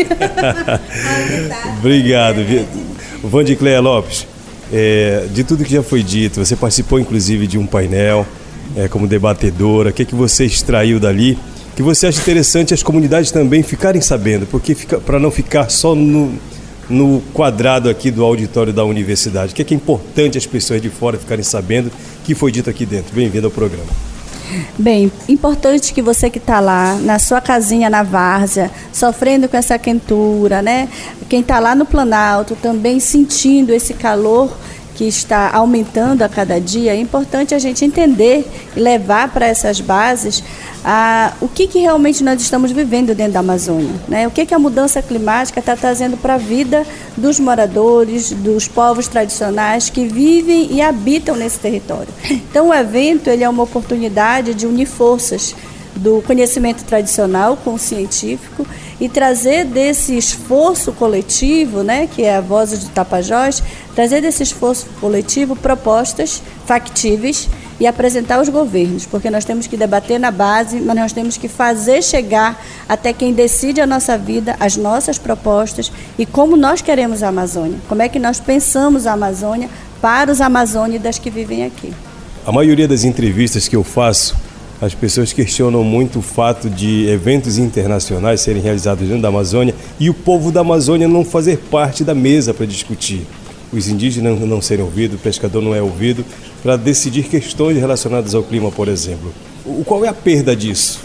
Obrigado. 1.79 2.38
Vandicléia 3.23 3.81
Lopes, 3.81 4.26
é, 4.73 5.26
de 5.31 5.45
tudo 5.45 5.62
que 5.64 5.73
já 5.73 5.83
foi 5.83 6.02
dito, 6.02 6.45
você 6.45 6.57
participou 6.57 6.99
inclusive 6.99 7.47
de 7.47 7.59
um 7.59 7.67
painel 7.67 8.26
é, 8.75 8.88
como 8.88 9.07
debatedora, 9.07 9.91
o 9.91 9.93
que, 9.93 10.05
que 10.05 10.14
você 10.14 10.47
extraiu 10.47 10.99
dali? 10.99 11.38
Que 11.75 11.83
você 11.83 12.07
acha 12.07 12.21
interessante 12.21 12.75
as 12.75 12.83
comunidades 12.83 13.31
também 13.31 13.62
ficarem 13.62 14.00
sabendo, 14.00 14.47
porque 14.47 14.75
para 15.07 15.19
não 15.19 15.31
ficar 15.31 15.71
só 15.71 15.95
no, 15.95 16.35
no 16.88 17.23
quadrado 17.33 17.88
aqui 17.88 18.11
do 18.11 18.23
auditório 18.23 18.73
da 18.73 18.85
universidade, 18.85 19.52
o 19.52 19.55
que 19.55 19.62
é, 19.62 19.64
que 19.64 19.75
é 19.75 19.76
importante 19.76 20.37
as 20.37 20.47
pessoas 20.47 20.83
de 20.83 20.91
fora 20.91 21.19
ficarem 21.19 21.43
sabendo 21.43 21.91
que 22.25 22.35
foi 22.35 22.52
dito 22.52 22.69
aqui 22.69 22.85
dentro. 22.85 23.14
Bem-vindo 23.14 23.47
ao 23.47 23.50
programa. 23.50 24.12
Bem, 24.79 25.11
importante 25.29 25.95
que 25.95 26.02
você 26.02 26.29
que 26.29 26.38
está 26.38 26.61
lá 26.61 26.97
na 26.97 27.19
sua 27.19 27.41
casinha 27.41 27.88
na 27.88 28.02
várzea, 28.02 28.71
sofrendo 28.93 29.49
com 29.49 29.57
essa 29.57 29.79
quentura, 29.79 30.61
né? 30.61 30.88
Quem 31.29 31.41
está 31.41 31.59
lá 31.59 31.75
no 31.75 31.87
Planalto 31.87 32.55
também 32.57 33.00
sentindo 33.00 33.73
esse 33.73 33.95
calor 33.95 34.55
que 34.94 35.04
está 35.04 35.50
aumentando 35.50 36.22
a 36.22 36.28
cada 36.28 36.61
dia, 36.61 36.92
é 36.92 36.96
importante 36.96 37.54
a 37.54 37.58
gente 37.58 37.84
entender 37.84 38.46
e 38.76 38.80
levar 38.80 39.28
para 39.32 39.46
essas 39.46 39.80
bases 39.80 40.42
a, 40.84 41.32
o 41.40 41.49
que, 41.49 41.66
que 41.66 41.78
realmente 41.78 42.25
nós 42.25 42.40
estamos 42.40 42.72
vivendo 42.72 43.14
dentro 43.14 43.34
da 43.34 43.40
Amazônia. 43.40 43.94
Né? 44.08 44.26
O 44.26 44.30
que, 44.30 44.44
que 44.44 44.54
a 44.54 44.58
mudança 44.58 45.00
climática 45.00 45.61
está 45.61 45.76
trazendo 45.76 46.16
para 46.16 46.34
a 46.34 46.38
vida 46.38 46.87
dos 47.16 47.38
moradores, 47.38 48.32
dos 48.32 48.68
povos 48.68 49.06
tradicionais 49.06 49.88
que 49.88 50.04
vivem 50.04 50.72
e 50.72 50.80
habitam 50.80 51.37
nesse 51.37 51.58
território. 51.58 52.08
Então 52.30 52.68
o 52.68 52.75
evento 52.75 53.28
ele 53.28 53.44
é 53.44 53.49
uma 53.49 53.62
oportunidade 53.62 54.54
de 54.54 54.66
unir 54.66 54.87
forças 54.87 55.54
do 55.96 56.22
conhecimento 56.26 56.84
tradicional 56.84 57.56
com 57.56 57.75
o 57.75 57.78
científico 57.78 58.66
e 59.00 59.08
trazer 59.08 59.64
desse 59.64 60.16
esforço 60.16 60.92
coletivo, 60.92 61.82
né, 61.82 62.06
que 62.06 62.22
é 62.22 62.37
a 62.37 62.40
voz 62.40 62.78
de 62.78 62.88
Tapajós, 62.90 63.62
trazer 63.94 64.20
desse 64.20 64.42
esforço 64.42 64.87
coletivo 65.00 65.56
propostas 65.56 66.42
factíveis 66.66 67.49
e 67.80 67.87
apresentar 67.87 68.37
aos 68.37 68.49
governos, 68.49 69.06
porque 69.06 69.28
nós 69.28 69.44
temos 69.44 69.66
que 69.66 69.76
debater 69.76 70.20
na 70.20 70.30
base, 70.30 70.78
mas 70.80 70.94
nós 70.94 71.12
temos 71.12 71.37
que 71.37 71.49
fazer 71.49 72.02
chegar 72.02 72.64
até 72.88 73.12
quem 73.12 73.32
decide 73.32 73.80
a 73.80 73.87
nossa 73.87 74.16
vida, 74.16 74.54
as 74.61 74.76
nossas 74.76 75.18
propostas 75.18 75.90
e 76.16 76.25
como 76.25 76.56
nós 76.56 76.80
queremos 76.80 77.22
a 77.22 77.28
Amazônia, 77.28 77.78
como 77.88 78.02
é 78.02 78.08
que 78.08 78.20
nós 78.20 78.38
pensamos 78.38 79.06
a 79.06 79.12
Amazônia 79.12 79.68
para 80.00 80.30
os 80.30 80.40
amazônidas 80.40 81.18
que 81.18 81.30
vivem 81.30 81.64
aqui. 81.64 81.92
A 82.46 82.50
maioria 82.50 82.88
das 82.88 83.04
entrevistas 83.04 83.68
que 83.68 83.76
eu 83.76 83.84
faço 83.84 84.37
as 84.82 84.96
pessoas 84.96 85.32
questionam 85.32 85.84
muito 85.84 86.18
o 86.18 86.22
fato 86.22 86.68
de 86.68 87.06
eventos 87.06 87.56
internacionais 87.56 88.40
serem 88.40 88.60
realizados 88.60 89.06
dentro 89.06 89.22
da 89.22 89.28
Amazônia 89.28 89.72
e 90.00 90.10
o 90.10 90.14
povo 90.14 90.50
da 90.50 90.62
Amazônia 90.62 91.06
não 91.06 91.24
fazer 91.24 91.58
parte 91.70 92.02
da 92.02 92.16
mesa 92.16 92.52
para 92.52 92.66
discutir. 92.66 93.24
Os 93.72 93.86
indígenas 93.86 94.40
não 94.40 94.60
serem 94.60 94.84
ouvidos, 94.84 95.20
o 95.20 95.22
pescador 95.22 95.62
não 95.62 95.72
é 95.72 95.80
ouvido 95.80 96.24
para 96.64 96.74
decidir 96.74 97.28
questões 97.28 97.78
relacionadas 97.78 98.34
ao 98.34 98.42
clima, 98.42 98.72
por 98.72 98.88
exemplo. 98.88 99.32
O, 99.64 99.84
qual 99.84 100.04
é 100.04 100.08
a 100.08 100.12
perda 100.12 100.56
disso? 100.56 100.98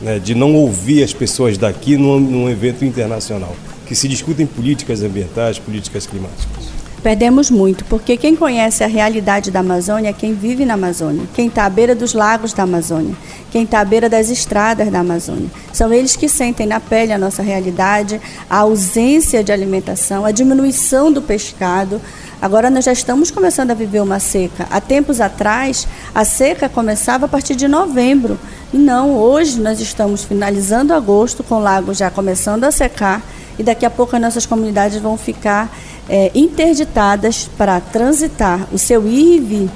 Né, 0.00 0.18
de 0.18 0.34
não 0.34 0.54
ouvir 0.54 1.04
as 1.04 1.12
pessoas 1.12 1.58
daqui 1.58 1.98
num, 1.98 2.18
num 2.18 2.48
evento 2.48 2.86
internacional, 2.86 3.54
que 3.86 3.94
se 3.94 4.08
discutem 4.08 4.46
políticas 4.46 5.02
ambientais, 5.02 5.58
políticas 5.58 6.06
climáticas. 6.06 6.73
Perdemos 7.04 7.50
muito, 7.50 7.84
porque 7.84 8.16
quem 8.16 8.34
conhece 8.34 8.82
a 8.82 8.86
realidade 8.86 9.50
da 9.50 9.60
Amazônia 9.60 10.08
é 10.08 10.12
quem 10.14 10.32
vive 10.32 10.64
na 10.64 10.72
Amazônia, 10.72 11.28
quem 11.34 11.48
está 11.48 11.66
à 11.66 11.68
beira 11.68 11.94
dos 11.94 12.14
lagos 12.14 12.54
da 12.54 12.62
Amazônia, 12.62 13.14
quem 13.50 13.64
está 13.64 13.80
à 13.80 13.84
beira 13.84 14.08
das 14.08 14.30
estradas 14.30 14.90
da 14.90 15.00
Amazônia. 15.00 15.50
São 15.70 15.92
eles 15.92 16.16
que 16.16 16.30
sentem 16.30 16.66
na 16.66 16.80
pele 16.80 17.12
a 17.12 17.18
nossa 17.18 17.42
realidade, 17.42 18.18
a 18.48 18.60
ausência 18.60 19.44
de 19.44 19.52
alimentação, 19.52 20.24
a 20.24 20.30
diminuição 20.30 21.12
do 21.12 21.20
pescado. 21.20 22.00
Agora 22.40 22.70
nós 22.70 22.86
já 22.86 22.92
estamos 22.92 23.30
começando 23.30 23.72
a 23.72 23.74
viver 23.74 24.00
uma 24.00 24.18
seca. 24.18 24.66
Há 24.70 24.80
tempos 24.80 25.20
atrás, 25.20 25.86
a 26.14 26.24
seca 26.24 26.70
começava 26.70 27.26
a 27.26 27.28
partir 27.28 27.54
de 27.54 27.68
novembro. 27.68 28.38
E 28.72 28.78
não, 28.78 29.14
hoje 29.14 29.60
nós 29.60 29.78
estamos 29.78 30.24
finalizando 30.24 30.94
agosto, 30.94 31.44
com 31.44 31.56
o 31.56 31.60
lago 31.60 31.92
já 31.92 32.10
começando 32.10 32.64
a 32.64 32.70
secar, 32.70 33.20
e 33.58 33.62
daqui 33.62 33.84
a 33.84 33.90
pouco 33.90 34.16
as 34.16 34.22
nossas 34.22 34.46
comunidades 34.46 34.98
vão 35.00 35.18
ficar 35.18 35.70
é, 36.08 36.30
interditadas 36.34 37.48
para 37.56 37.80
transitar 37.80 38.68
o 38.72 38.78
seu 38.78 39.06
ir 39.06 39.36
e 39.36 39.40
vir. 39.40 39.70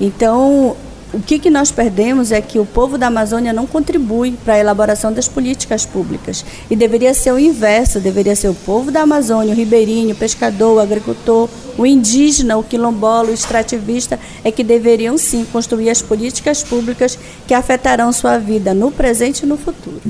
Então, 0.00 0.76
o 1.12 1.20
que, 1.20 1.38
que 1.38 1.50
nós 1.50 1.72
perdemos 1.72 2.30
é 2.30 2.40
que 2.40 2.58
o 2.58 2.64
povo 2.64 2.96
da 2.96 3.08
Amazônia 3.08 3.52
não 3.52 3.66
contribui 3.66 4.32
para 4.44 4.54
a 4.54 4.58
elaboração 4.58 5.12
das 5.12 5.26
políticas 5.26 5.84
públicas. 5.84 6.44
E 6.70 6.76
deveria 6.76 7.12
ser 7.12 7.32
o 7.32 7.38
inverso, 7.38 7.98
deveria 7.98 8.36
ser 8.36 8.48
o 8.48 8.54
povo 8.54 8.92
da 8.92 9.02
Amazônia, 9.02 9.52
o 9.52 9.56
ribeirinho, 9.56 10.14
o 10.14 10.18
pescador, 10.18 10.76
o 10.76 10.80
agricultor, 10.80 11.48
o 11.76 11.84
indígena, 11.84 12.56
o 12.56 12.62
quilombola, 12.62 13.30
o 13.30 13.34
extrativista, 13.34 14.20
é 14.44 14.52
que 14.52 14.62
deveriam 14.62 15.18
sim 15.18 15.44
construir 15.44 15.90
as 15.90 16.00
políticas 16.00 16.62
públicas 16.62 17.18
que 17.46 17.54
afetarão 17.54 18.12
sua 18.12 18.38
vida 18.38 18.72
no 18.72 18.92
presente 18.92 19.42
e 19.42 19.46
no 19.46 19.56
futuro. 19.56 20.00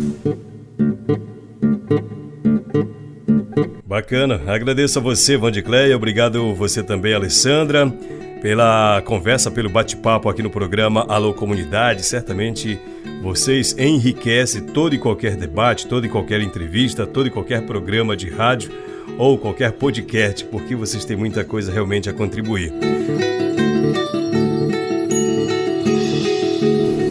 Bacana. 3.90 4.40
Agradeço 4.46 5.00
a 5.00 5.02
você, 5.02 5.36
Vandicleia. 5.36 5.96
Obrigado 5.96 6.54
você 6.54 6.80
também, 6.80 7.12
Alessandra, 7.12 7.92
pela 8.40 9.02
conversa, 9.04 9.50
pelo 9.50 9.68
bate-papo 9.68 10.28
aqui 10.28 10.44
no 10.44 10.48
programa 10.48 11.04
Alô 11.08 11.34
Comunidade. 11.34 12.04
Certamente 12.04 12.78
vocês 13.20 13.74
enriquecem 13.76 14.62
todo 14.62 14.94
e 14.94 14.98
qualquer 14.98 15.34
debate, 15.34 15.88
toda 15.88 16.06
e 16.06 16.08
qualquer 16.08 16.40
entrevista, 16.40 17.04
todo 17.04 17.26
e 17.26 17.30
qualquer 17.30 17.66
programa 17.66 18.16
de 18.16 18.30
rádio 18.30 18.70
ou 19.18 19.36
qualquer 19.36 19.72
podcast, 19.72 20.44
porque 20.44 20.76
vocês 20.76 21.04
têm 21.04 21.16
muita 21.16 21.42
coisa 21.42 21.72
realmente 21.72 22.08
a 22.08 22.12
contribuir. 22.12 22.72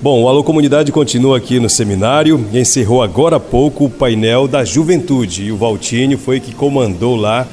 Bom, 0.01 0.24
o 0.24 0.29
Alô 0.29 0.46
Comunidade 0.46 0.94
continua 0.94 1.36
aqui 1.36 1.60
no 1.60 1.70
seminário 1.70 2.48
e 2.53 2.60
encerrou 2.60 3.03
agora 3.03 3.36
há 3.36 3.39
pouco 3.39 3.84
o 3.84 3.89
painel 3.89 4.48
da 4.48 4.63
juventude. 4.63 5.44
E 5.44 5.51
o 5.51 5.58
Valtinho 5.58 6.18
foi 6.18 6.39
que 6.39 6.56
comandou 6.56 7.18
lá 7.18 7.46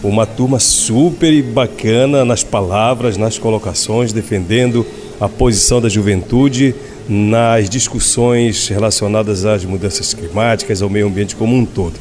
uma 0.00 0.24
turma 0.24 0.60
super 0.60 1.42
bacana 1.42 2.24
nas 2.24 2.44
palavras, 2.44 3.16
nas 3.16 3.36
colocações, 3.36 4.12
defendendo 4.12 4.86
a 5.20 5.28
posição 5.28 5.80
da 5.80 5.88
juventude 5.88 6.72
nas 7.08 7.68
discussões 7.68 8.68
relacionadas 8.68 9.44
às 9.44 9.64
mudanças 9.64 10.14
climáticas, 10.14 10.80
ao 10.80 10.88
meio 10.88 11.08
ambiente 11.08 11.34
como 11.34 11.56
um 11.56 11.64
todo. 11.64 11.94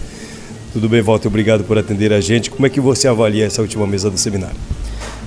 Tudo 0.73 0.87
bem, 0.87 1.01
Walter? 1.01 1.27
Obrigado 1.27 1.63
por 1.63 1.75
atender 1.75 2.13
a 2.13 2.21
gente. 2.21 2.51
Como 2.51 2.67
é 2.67 2.69
que 2.69 2.79
você 2.79 3.07
avalia 3.07 3.47
essa 3.47 3.63
última 3.63 3.87
mesa 3.87 4.11
do 4.11 4.17
seminário? 4.19 4.76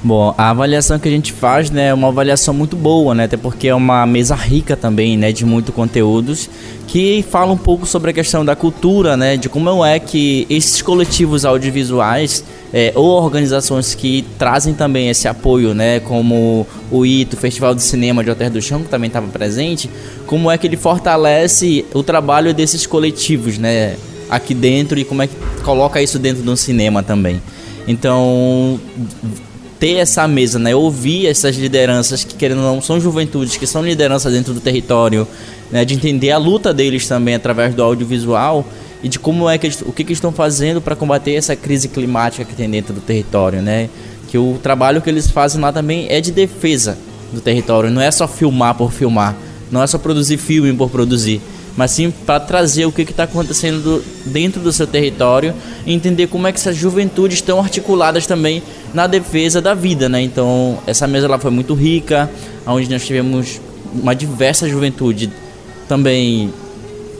Bom, 0.02 0.34
a 0.38 0.48
avaliação 0.48 0.98
que 0.98 1.06
a 1.06 1.10
gente 1.10 1.30
faz 1.30 1.70
né, 1.70 1.88
é 1.88 1.94
uma 1.94 2.08
avaliação 2.08 2.54
muito 2.54 2.74
boa, 2.74 3.14
né, 3.14 3.24
até 3.24 3.36
porque 3.36 3.68
é 3.68 3.74
uma 3.74 4.06
mesa 4.06 4.34
rica 4.34 4.74
também 4.74 5.14
né, 5.14 5.30
de 5.30 5.44
muitos 5.44 5.74
conteúdos 5.74 6.48
que 6.86 7.22
fala 7.30 7.52
um 7.52 7.56
pouco 7.56 7.84
sobre 7.84 8.10
a 8.10 8.14
questão 8.14 8.42
da 8.42 8.56
cultura, 8.56 9.14
né, 9.14 9.36
de 9.36 9.50
como 9.50 9.84
é 9.84 9.98
que 9.98 10.46
esses 10.48 10.80
coletivos 10.80 11.44
audiovisuais 11.44 12.42
é, 12.72 12.92
ou 12.96 13.10
organizações 13.22 13.94
que 13.94 14.24
trazem 14.38 14.72
também 14.72 15.10
esse 15.10 15.28
apoio, 15.28 15.74
né, 15.74 16.00
como 16.00 16.66
o 16.90 17.04
ITO, 17.04 17.36
Festival 17.36 17.74
de 17.74 17.82
Cinema 17.82 18.24
de 18.24 18.30
Alter 18.30 18.50
do 18.50 18.62
Chão, 18.62 18.82
que 18.82 18.88
também 18.88 19.08
estava 19.08 19.26
presente, 19.28 19.90
como 20.26 20.50
é 20.50 20.56
que 20.56 20.66
ele 20.66 20.78
fortalece 20.78 21.84
o 21.92 22.02
trabalho 22.02 22.54
desses 22.54 22.86
coletivos, 22.86 23.58
né, 23.58 23.96
aqui 24.30 24.54
dentro 24.54 24.98
e 24.98 25.04
como 25.04 25.20
é 25.20 25.26
que 25.26 25.36
coloca 25.62 26.00
isso 26.00 26.18
dentro 26.18 26.42
do 26.42 26.56
cinema 26.56 27.02
também. 27.02 27.42
Então, 27.86 28.80
ter 29.80 29.94
essa 29.94 30.28
mesa, 30.28 30.58
né? 30.58 30.74
Ouvir 30.74 31.26
essas 31.26 31.56
lideranças 31.56 32.22
que 32.22 32.34
querendo 32.34 32.58
ou 32.58 32.74
não 32.74 32.82
são 32.82 33.00
juventudes, 33.00 33.56
que 33.56 33.66
são 33.66 33.82
lideranças 33.82 34.30
dentro 34.32 34.52
do 34.52 34.60
território, 34.60 35.26
né? 35.70 35.86
De 35.86 35.94
entender 35.94 36.30
a 36.30 36.38
luta 36.38 36.72
deles 36.72 37.08
também 37.08 37.34
através 37.34 37.74
do 37.74 37.82
audiovisual 37.82 38.64
e 39.02 39.08
de 39.08 39.18
como 39.18 39.48
é 39.48 39.56
que 39.56 39.66
eles, 39.66 39.80
o 39.80 39.90
que, 39.90 40.04
que 40.04 40.12
estão 40.12 40.30
fazendo 40.30 40.82
para 40.82 40.94
combater 40.94 41.32
essa 41.32 41.56
crise 41.56 41.88
climática 41.88 42.44
que 42.44 42.54
tem 42.54 42.68
dentro 42.68 42.92
do 42.92 43.00
território, 43.00 43.62
né? 43.62 43.88
Que 44.28 44.36
o 44.36 44.58
trabalho 44.62 45.00
que 45.00 45.08
eles 45.08 45.30
fazem 45.30 45.60
lá 45.60 45.72
também 45.72 46.06
é 46.10 46.20
de 46.20 46.30
defesa 46.30 46.98
do 47.32 47.40
território, 47.40 47.90
não 47.90 48.02
é 48.02 48.10
só 48.10 48.28
filmar 48.28 48.74
por 48.74 48.92
filmar, 48.92 49.34
não 49.70 49.82
é 49.82 49.86
só 49.86 49.96
produzir 49.96 50.36
filme 50.36 50.72
por 50.74 50.90
produzir 50.90 51.40
mas 51.76 51.92
sim 51.92 52.10
para 52.10 52.40
trazer 52.40 52.84
o 52.84 52.92
que 52.92 53.02
está 53.02 53.24
acontecendo 53.24 53.80
do, 53.82 54.04
dentro 54.30 54.60
do 54.60 54.72
seu 54.72 54.86
território 54.86 55.54
e 55.86 55.92
entender 55.92 56.26
como 56.26 56.46
é 56.46 56.52
que 56.52 56.58
essas 56.58 56.76
juventudes 56.76 57.38
estão 57.38 57.60
articuladas 57.60 58.26
também 58.26 58.62
na 58.92 59.06
defesa 59.06 59.60
da 59.60 59.74
vida, 59.74 60.08
né? 60.08 60.20
Então 60.20 60.78
essa 60.86 61.06
mesa 61.06 61.28
lá 61.28 61.38
foi 61.38 61.50
muito 61.50 61.74
rica, 61.74 62.30
onde 62.66 62.90
nós 62.90 63.06
tivemos 63.06 63.60
uma 63.94 64.14
diversa 64.14 64.68
juventude 64.68 65.30
também 65.88 66.52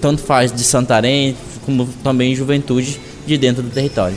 tanto 0.01 0.23
faz 0.23 0.53
de 0.53 0.63
Santarém 0.63 1.37
como 1.65 1.87
também 2.03 2.35
juventude 2.35 2.99
de 3.27 3.37
dentro 3.37 3.63
do 3.63 3.71
território. 3.71 4.17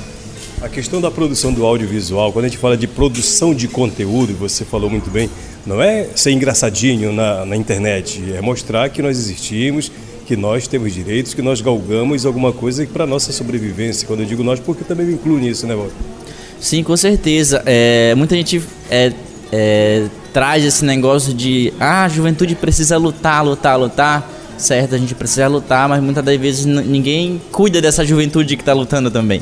A 0.61 0.69
questão 0.69 1.01
da 1.01 1.11
produção 1.11 1.51
do 1.51 1.65
audiovisual, 1.65 2.31
quando 2.31 2.45
a 2.45 2.47
gente 2.47 2.57
fala 2.57 2.77
de 2.77 2.87
produção 2.87 3.53
de 3.53 3.67
conteúdo, 3.67 4.33
você 4.33 4.63
falou 4.63 4.89
muito 4.89 5.09
bem, 5.09 5.29
não 5.65 5.81
é 5.81 6.07
ser 6.15 6.31
engraçadinho 6.31 7.11
na, 7.11 7.45
na 7.45 7.55
internet, 7.55 8.23
é 8.33 8.39
mostrar 8.39 8.89
que 8.89 9.01
nós 9.01 9.17
existimos, 9.17 9.91
que 10.25 10.35
nós 10.35 10.67
temos 10.67 10.93
direitos, 10.93 11.33
que 11.33 11.41
nós 11.41 11.61
galgamos 11.61 12.25
alguma 12.25 12.51
coisa 12.51 12.85
para 12.85 13.05
nossa 13.05 13.31
sobrevivência. 13.31 14.07
Quando 14.07 14.21
eu 14.21 14.25
digo 14.25 14.43
nós, 14.43 14.59
porque 14.59 14.83
também 14.83 15.05
me 15.05 15.13
incluo 15.13 15.37
nisso, 15.37 15.67
né, 15.67 15.75
Walter? 15.75 15.93
Sim, 16.59 16.81
com 16.81 16.95
certeza. 16.95 17.61
É, 17.65 18.15
muita 18.15 18.35
gente 18.35 18.61
é, 18.89 19.11
é, 19.51 20.05
traz 20.31 20.63
esse 20.63 20.85
negócio 20.85 21.33
de 21.33 21.73
ah, 21.79 22.05
a 22.05 22.09
juventude 22.09 22.55
precisa 22.55 22.97
lutar, 22.97 23.43
lutar, 23.43 23.77
lutar. 23.77 24.29
Certo, 24.57 24.95
a 24.95 24.97
gente 24.97 25.13
precisa 25.13 25.47
lutar, 25.47 25.89
mas 25.89 26.01
muitas 26.01 26.23
das 26.23 26.39
vezes 26.39 26.65
ninguém 26.65 27.41
cuida 27.51 27.81
dessa 27.81 28.05
juventude 28.05 28.55
que 28.55 28.61
está 28.61 28.71
lutando 28.71 29.11
também. 29.11 29.41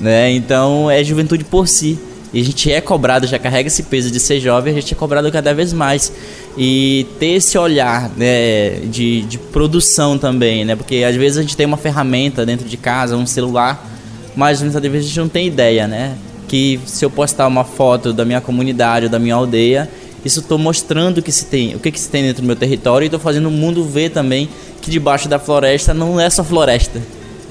Né? 0.00 0.32
Então 0.32 0.90
é 0.90 1.04
juventude 1.04 1.44
por 1.44 1.68
si. 1.68 1.98
E 2.32 2.40
a 2.40 2.44
gente 2.44 2.70
é 2.70 2.80
cobrado, 2.80 3.26
já 3.26 3.38
carrega 3.38 3.68
esse 3.68 3.84
peso 3.84 4.10
de 4.10 4.18
ser 4.18 4.40
jovem, 4.40 4.72
a 4.72 4.80
gente 4.80 4.92
é 4.92 4.96
cobrado 4.96 5.30
cada 5.30 5.54
vez 5.54 5.72
mais. 5.72 6.12
E 6.56 7.06
ter 7.18 7.34
esse 7.34 7.56
olhar 7.56 8.10
né, 8.16 8.80
de, 8.90 9.22
de 9.22 9.38
produção 9.38 10.18
também, 10.18 10.64
né? 10.64 10.74
Porque 10.74 11.04
às 11.04 11.14
vezes 11.14 11.38
a 11.38 11.42
gente 11.42 11.56
tem 11.56 11.66
uma 11.66 11.76
ferramenta 11.76 12.44
dentro 12.44 12.68
de 12.68 12.76
casa, 12.76 13.16
um 13.16 13.26
celular, 13.26 13.86
mas 14.34 14.60
muitas 14.60 14.82
vezes 14.82 15.06
a 15.06 15.08
gente 15.08 15.20
não 15.20 15.28
tem 15.28 15.46
ideia, 15.46 15.86
né? 15.86 16.16
Que 16.48 16.80
se 16.86 17.04
eu 17.04 17.10
postar 17.10 17.46
uma 17.46 17.64
foto 17.64 18.12
da 18.12 18.24
minha 18.24 18.40
comunidade 18.40 19.08
da 19.08 19.18
minha 19.18 19.34
aldeia, 19.34 19.88
isso 20.24 20.40
estou 20.40 20.58
mostrando 20.58 21.22
que 21.22 21.30
se 21.30 21.46
tem, 21.46 21.74
o 21.74 21.78
que, 21.78 21.90
que 21.92 22.00
se 22.00 22.10
tem 22.10 22.22
dentro 22.22 22.42
do 22.42 22.46
meu 22.46 22.56
território 22.56 23.04
e 23.04 23.06
estou 23.06 23.20
fazendo 23.20 23.46
o 23.46 23.50
mundo 23.50 23.84
ver 23.84 24.10
também 24.10 24.48
que 24.82 24.90
debaixo 24.90 25.28
da 25.28 25.38
floresta 25.38 25.94
não 25.94 26.18
é 26.20 26.28
só 26.28 26.42
floresta, 26.42 27.00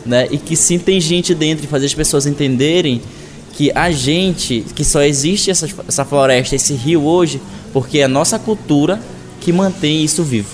né? 0.06 0.28
E 0.30 0.38
que 0.38 0.56
sim 0.56 0.78
tem 0.78 1.00
gente 1.00 1.34
dentro 1.34 1.64
e 1.64 1.68
fazer 1.68 1.86
as 1.86 1.94
pessoas 1.94 2.26
entenderem 2.26 3.02
que 3.56 3.72
a 3.74 3.90
gente, 3.90 4.66
que 4.76 4.84
só 4.84 5.02
existe 5.02 5.50
essa, 5.50 5.66
essa 5.88 6.04
floresta, 6.04 6.56
esse 6.56 6.74
rio 6.74 7.06
hoje, 7.06 7.42
porque 7.72 8.00
é 8.00 8.04
a 8.04 8.08
nossa 8.08 8.38
cultura 8.38 9.00
que 9.40 9.52
mantém 9.54 10.04
isso 10.04 10.24
vivo. 10.24 10.50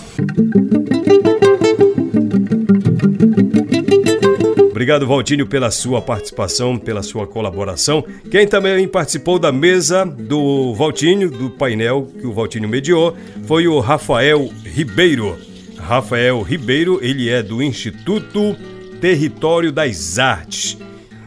Obrigado, 4.69 5.07
Valtinho, 5.07 5.47
pela 5.47 5.71
sua 5.71 6.01
participação, 6.01 6.77
pela 6.77 7.01
sua 7.01 7.25
colaboração. 7.25 8.03
Quem 8.29 8.47
também 8.47 8.87
participou 8.87 9.39
da 9.39 9.51
mesa 9.51 10.05
do 10.05 10.73
Valtinho, 10.75 11.29
do 11.29 11.49
painel 11.49 12.07
que 12.19 12.27
o 12.27 12.33
Valtinho 12.33 12.69
mediou, 12.69 13.15
foi 13.45 13.67
o 13.67 13.79
Rafael 13.79 14.47
Ribeiro. 14.63 15.37
Rafael 15.77 16.41
Ribeiro, 16.41 16.99
ele 17.01 17.29
é 17.29 17.41
do 17.41 17.63
Instituto 17.63 18.55
Território 18.99 19.71
das 19.71 20.19
Artes. 20.19 20.77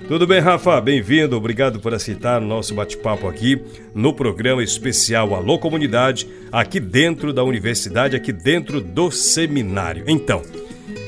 Tudo 0.07 0.27
bem, 0.27 0.39
Rafa? 0.39 0.79
Bem-vindo. 0.83 1.35
Obrigado 1.35 1.81
por 1.81 1.95
aceitar 1.95 2.43
o 2.43 2.45
nosso 2.45 2.75
bate-papo 2.75 3.27
aqui 3.27 3.59
no 3.95 4.13
programa 4.13 4.63
especial 4.63 5.35
Alô 5.35 5.59
Comunidade, 5.59 6.29
aqui 6.53 6.79
dentro 6.79 7.33
da 7.33 7.43
universidade, 7.43 8.15
aqui 8.15 8.31
dentro 8.31 8.83
do 8.83 9.11
seminário. 9.11 10.05
Então, 10.07 10.43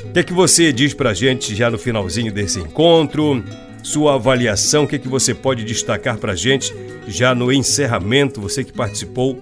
o 0.06 0.12
que 0.14 0.20
é 0.20 0.22
que 0.22 0.32
você 0.32 0.72
diz 0.72 0.94
pra 0.94 1.12
gente 1.12 1.54
já 1.54 1.70
no 1.70 1.76
finalzinho 1.76 2.32
desse 2.32 2.58
encontro? 2.58 3.44
Sua 3.82 4.14
avaliação, 4.14 4.84
o 4.84 4.88
que 4.88 4.96
é 4.96 4.98
que 4.98 5.08
você 5.08 5.34
pode 5.34 5.62
destacar 5.62 6.16
pra 6.16 6.34
gente 6.34 6.74
já 7.06 7.34
no 7.34 7.52
encerramento, 7.52 8.40
você 8.40 8.64
que 8.64 8.72
participou 8.72 9.38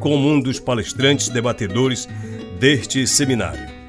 como 0.00 0.28
um 0.28 0.40
dos 0.40 0.58
palestrantes, 0.58 1.28
debatedores 1.28 2.08
deste 2.58 3.06
seminário? 3.06 3.81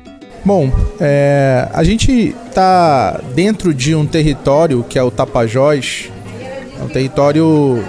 Bom, 0.45 0.69
é, 0.99 1.69
a 1.71 1.85
gente 1.85 2.35
está 2.47 3.21
dentro 3.33 3.73
de 3.73 3.95
um 3.95 4.05
território 4.05 4.83
que 4.83 4.99
é 4.99 5.03
o 5.03 5.09
Tapajós, 5.09 6.11
é 6.77 6.83
um 6.83 6.89
território 6.89 7.81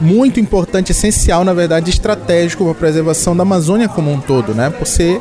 muito 0.00 0.40
importante, 0.40 0.92
essencial, 0.92 1.44
na 1.44 1.52
verdade, 1.52 1.90
estratégico 1.90 2.64
para 2.64 2.72
a 2.72 2.74
preservação 2.74 3.36
da 3.36 3.42
Amazônia 3.42 3.86
como 3.86 4.10
um 4.10 4.18
todo, 4.18 4.54
né? 4.54 4.70
Por 4.70 4.86
ser 4.86 5.20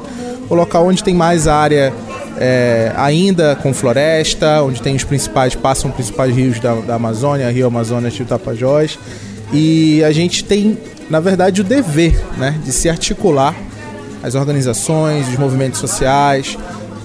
o 0.50 0.56
local 0.56 0.88
onde 0.88 1.04
tem 1.04 1.14
mais 1.14 1.50
área 1.50 1.94
é, 2.38 2.94
ainda 2.96 3.58
com 3.58 3.74
floresta, 3.74 4.64
onde 4.64 4.82
tem 4.82 4.96
os 4.96 5.04
principais, 5.04 5.56
passam 5.56 5.90
os 5.90 5.96
principais 5.96 6.34
rios 6.34 6.62
da, 6.62 6.76
da 6.76 6.96
Amazônia, 6.96 7.52
Rio 7.52 7.68
Amazonas 7.68 8.14
e 8.14 8.22
o 8.22 8.26
Tapajós. 8.26 8.98
E 9.52 10.02
a 10.04 10.14
gente 10.14 10.46
tem, 10.46 10.78
na 11.10 11.20
verdade, 11.20 11.60
o 11.60 11.64
dever 11.64 12.20
né, 12.38 12.58
de 12.64 12.72
se 12.72 12.90
articular 12.90 13.54
as 14.24 14.34
organizações, 14.36 15.28
os 15.28 15.38
movimentos 15.38 15.80
sociais, 15.80 16.58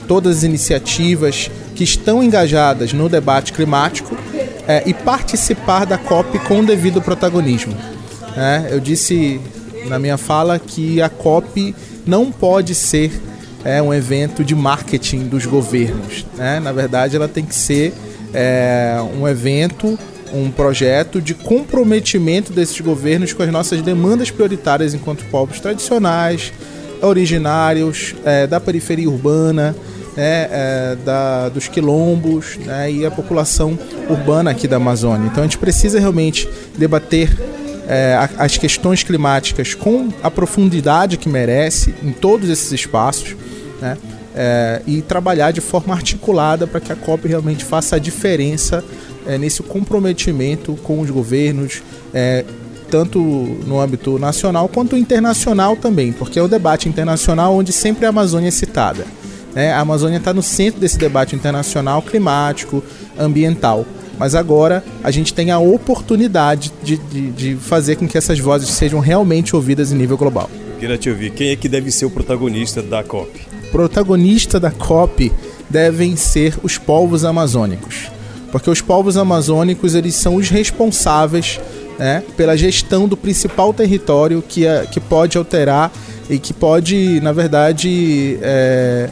todas 0.07 0.38
as 0.38 0.42
iniciativas 0.44 1.50
que 1.74 1.85
estão 1.85 2.22
engajadas 2.22 2.92
no 2.92 3.09
debate 3.09 3.52
climático 3.52 4.16
é, 4.66 4.83
e 4.87 4.94
participar 4.94 5.85
da 5.85 5.98
COP 5.98 6.38
com 6.40 6.61
o 6.61 6.66
devido 6.66 7.02
protagonismo. 7.02 7.74
É, 8.37 8.68
eu 8.72 8.81
disse 8.81 9.40
na 9.87 9.98
minha 9.98 10.16
fala 10.16 10.59
que 10.59 11.00
a 11.02 11.09
COP 11.09 11.74
não 12.07 12.31
pode 12.31 12.74
ser 12.74 13.11
é, 13.64 13.83
um 13.83 13.92
evento 13.92 14.44
de 14.44 14.54
marketing 14.54 15.28
dos 15.28 15.46
governos. 15.46 16.24
Né? 16.37 16.61
Na 16.61 16.72
verdade, 16.72 17.16
ela 17.16 17.28
tem 17.28 17.44
que 17.44 17.54
ser 17.54 17.92
é, 18.33 18.96
um 19.18 19.26
evento, 19.26 19.98
um 20.33 20.50
projeto 20.50 21.20
de 21.20 21.35
comprometimento 21.35 22.52
desses 22.52 22.81
governos 22.81 23.33
com 23.33 23.42
as 23.42 23.50
nossas 23.50 23.83
demandas 23.83 24.31
prioritárias 24.31 24.94
enquanto 24.94 25.24
povos 25.26 25.61
tradicionais, 25.61 26.52
originários 27.02 28.14
é, 28.24 28.46
da 28.46 28.61
periferia 28.61 29.08
urbana, 29.08 29.74
né, 30.16 30.48
é, 30.50 30.96
da, 31.04 31.48
dos 31.48 31.68
quilombos 31.68 32.56
né, 32.58 32.90
e 32.90 33.06
a 33.06 33.11
população 33.11 33.78
urbana 34.08 34.50
aqui 34.50 34.66
da 34.66 34.76
Amazônia. 34.76 35.28
Então 35.28 35.42
a 35.42 35.46
gente 35.46 35.58
precisa 35.58 36.00
realmente 36.00 36.48
debater 36.76 37.30
é, 37.87 38.28
as 38.37 38.58
questões 38.58 39.02
climáticas 39.02 39.74
com 39.74 40.08
a 40.22 40.30
profundidade 40.30 41.16
que 41.16 41.28
merece 41.28 41.94
em 42.02 42.12
todos 42.12 42.50
esses 42.50 42.70
espaços 42.72 43.37
né, 43.80 43.96
é, 44.34 44.82
e 44.87 45.00
trabalhar 45.00 45.52
de 45.52 45.61
forma 45.61 45.94
articulada 45.94 46.66
para 46.66 46.80
que 46.80 46.92
a 46.92 46.96
COP 46.96 47.26
realmente 47.26 47.64
faça 47.64 47.96
a 47.96 47.98
diferença 47.98 48.84
é, 49.26 49.38
nesse 49.38 49.62
comprometimento 49.62 50.74
com 50.82 51.00
os 51.00 51.11
governos, 51.11 51.82
é, 52.12 52.44
tanto 52.90 53.18
no 53.20 53.81
âmbito 53.81 54.18
nacional 54.18 54.68
quanto 54.68 54.96
internacional 54.96 55.77
também, 55.77 56.12
porque 56.12 56.38
é 56.38 56.42
o 56.42 56.48
debate 56.48 56.88
internacional 56.88 57.55
onde 57.55 57.72
sempre 57.72 58.07
a 58.07 58.09
Amazônia 58.09 58.48
é 58.48 58.51
citada. 58.51 59.07
Né? 59.55 59.72
A 59.72 59.81
Amazônia 59.81 60.18
está 60.18 60.33
no 60.33 60.42
centro 60.42 60.81
desse 60.81 60.98
debate 60.98 61.35
internacional 61.35 62.03
climático, 62.03 62.83
ambiental. 63.18 63.87
Mas 64.18 64.35
agora 64.35 64.85
a 65.03 65.11
gente 65.11 65.33
tem 65.33 65.51
a 65.51 65.59
oportunidade 65.59 66.72
de, 66.83 66.96
de, 66.96 67.31
de 67.31 67.57
fazer 67.57 67.96
com 67.96 68.09
que 68.09 68.18
essas 68.18 68.38
vozes 68.38 68.68
sejam 68.70 68.98
realmente 68.98 69.55
ouvidas 69.55 69.92
em 69.92 69.96
nível 69.96 70.16
global. 70.16 70.51
Queria 70.81 70.98
te 70.98 71.09
ouvir, 71.09 71.31
quem 71.31 71.51
é 71.51 71.57
que 71.57 71.68
deve 71.68 71.90
ser 71.90 72.07
o 72.07 72.11
protagonista 72.11 72.83
da 72.83 73.03
COP? 73.03 73.31
Protagonista 73.70 74.59
da 74.59 74.70
COP 74.70 75.33
devem 75.68 76.16
ser 76.16 76.57
os 76.62 76.79
povos 76.79 77.24
amazônicos. 77.24 78.11
Porque 78.51 78.70
os 78.70 78.81
povos 78.81 79.16
amazônicos 79.16 79.94
eles 79.94 80.14
são 80.14 80.37
os 80.37 80.48
responsáveis 80.48 81.61
né, 81.98 82.22
pela 82.37 82.56
gestão 82.56 83.08
do 83.08 83.16
principal 83.16 83.74
território 83.74 84.42
que, 84.46 84.66
é, 84.66 84.87
que 84.87 85.00
pode 85.00 85.37
alterar 85.37 85.92
e 86.30 86.38
que 86.38 86.52
pode, 86.52 87.20
na 87.20 87.32
verdade, 87.32 88.38
é, 88.42 89.11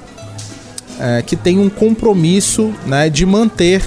é, 1.00 1.22
que 1.22 1.34
tem 1.34 1.58
um 1.58 1.68
compromisso 1.68 2.72
né, 2.86 3.10
de 3.10 3.26
manter 3.26 3.82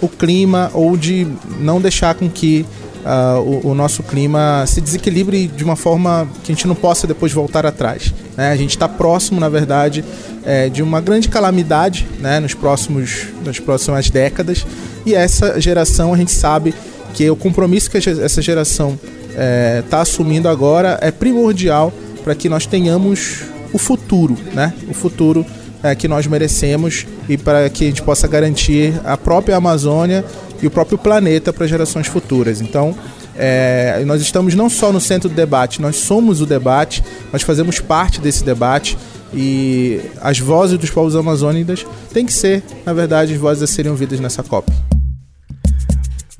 o 0.00 0.08
clima 0.08 0.70
ou 0.74 0.96
de 0.96 1.26
não 1.60 1.80
deixar 1.80 2.14
com 2.14 2.28
que 2.28 2.66
uh, 3.04 3.40
o, 3.40 3.70
o, 3.70 3.74
nosso 3.74 4.02
clima 4.02 4.64
se 4.66 4.80
desequilibre 4.80 5.46
de 5.46 5.64
uma 5.64 5.76
forma 5.76 6.28
que 6.42 6.52
a 6.52 6.54
gente 6.54 6.66
não 6.66 6.74
possa 6.74 7.06
depois 7.06 7.32
voltar 7.32 7.64
atrás. 7.64 8.12
Né? 8.36 8.50
A 8.50 8.56
gente 8.56 8.70
está 8.70 8.88
próximo, 8.88 9.40
na 9.40 9.48
verdade, 9.48 10.04
é, 10.44 10.68
de 10.68 10.82
uma 10.82 11.00
grande 11.00 11.28
calamidade 11.28 12.06
né, 12.20 12.40
nos 12.40 12.54
próximos, 12.54 13.28
nas 13.44 13.58
próximas 13.58 14.10
décadas 14.10 14.66
e 15.06 15.14
essa 15.14 15.60
geração 15.60 16.12
a 16.12 16.16
gente 16.16 16.32
sabe 16.32 16.74
que 17.14 17.30
o 17.30 17.36
compromisso 17.36 17.90
que 17.90 17.96
essa 17.96 18.42
geração 18.42 18.98
está 19.28 19.42
é, 19.42 19.82
tá 19.88 20.00
assumindo 20.00 20.48
agora 20.48 20.98
é 21.00 21.10
primordial 21.10 21.92
para 22.22 22.34
que 22.34 22.48
nós 22.48 22.66
tenhamos 22.66 23.42
o 23.72 23.78
futuro, 23.78 24.36
né? 24.52 24.72
O 24.88 24.94
futuro 24.94 25.46
é, 25.82 25.94
que 25.94 26.08
nós 26.08 26.26
merecemos 26.26 27.06
e 27.28 27.36
para 27.36 27.68
que 27.68 27.84
a 27.84 27.86
gente 27.88 28.02
possa 28.02 28.26
garantir 28.26 28.94
a 29.04 29.16
própria 29.16 29.56
Amazônia 29.56 30.24
e 30.62 30.66
o 30.66 30.70
próprio 30.70 30.96
planeta 30.96 31.52
para 31.52 31.66
gerações 31.66 32.06
futuras. 32.06 32.60
Então, 32.60 32.94
é, 33.36 34.02
nós 34.06 34.22
estamos 34.22 34.54
não 34.54 34.70
só 34.70 34.92
no 34.92 35.00
centro 35.00 35.28
do 35.28 35.34
debate, 35.34 35.82
nós 35.82 35.96
somos 35.96 36.40
o 36.40 36.46
debate, 36.46 37.02
nós 37.32 37.42
fazemos 37.42 37.80
parte 37.80 38.20
desse 38.20 38.44
debate 38.44 38.96
e 39.34 40.00
as 40.20 40.38
vozes 40.38 40.78
dos 40.78 40.90
povos 40.90 41.16
amazônicos 41.16 41.84
têm 42.12 42.24
que 42.24 42.32
ser, 42.32 42.62
na 42.86 42.92
verdade, 42.92 43.34
as 43.34 43.38
vozes 43.38 43.62
a 43.62 43.66
serem 43.66 43.90
ouvidas 43.90 44.20
nessa 44.20 44.42
COP. 44.42 44.93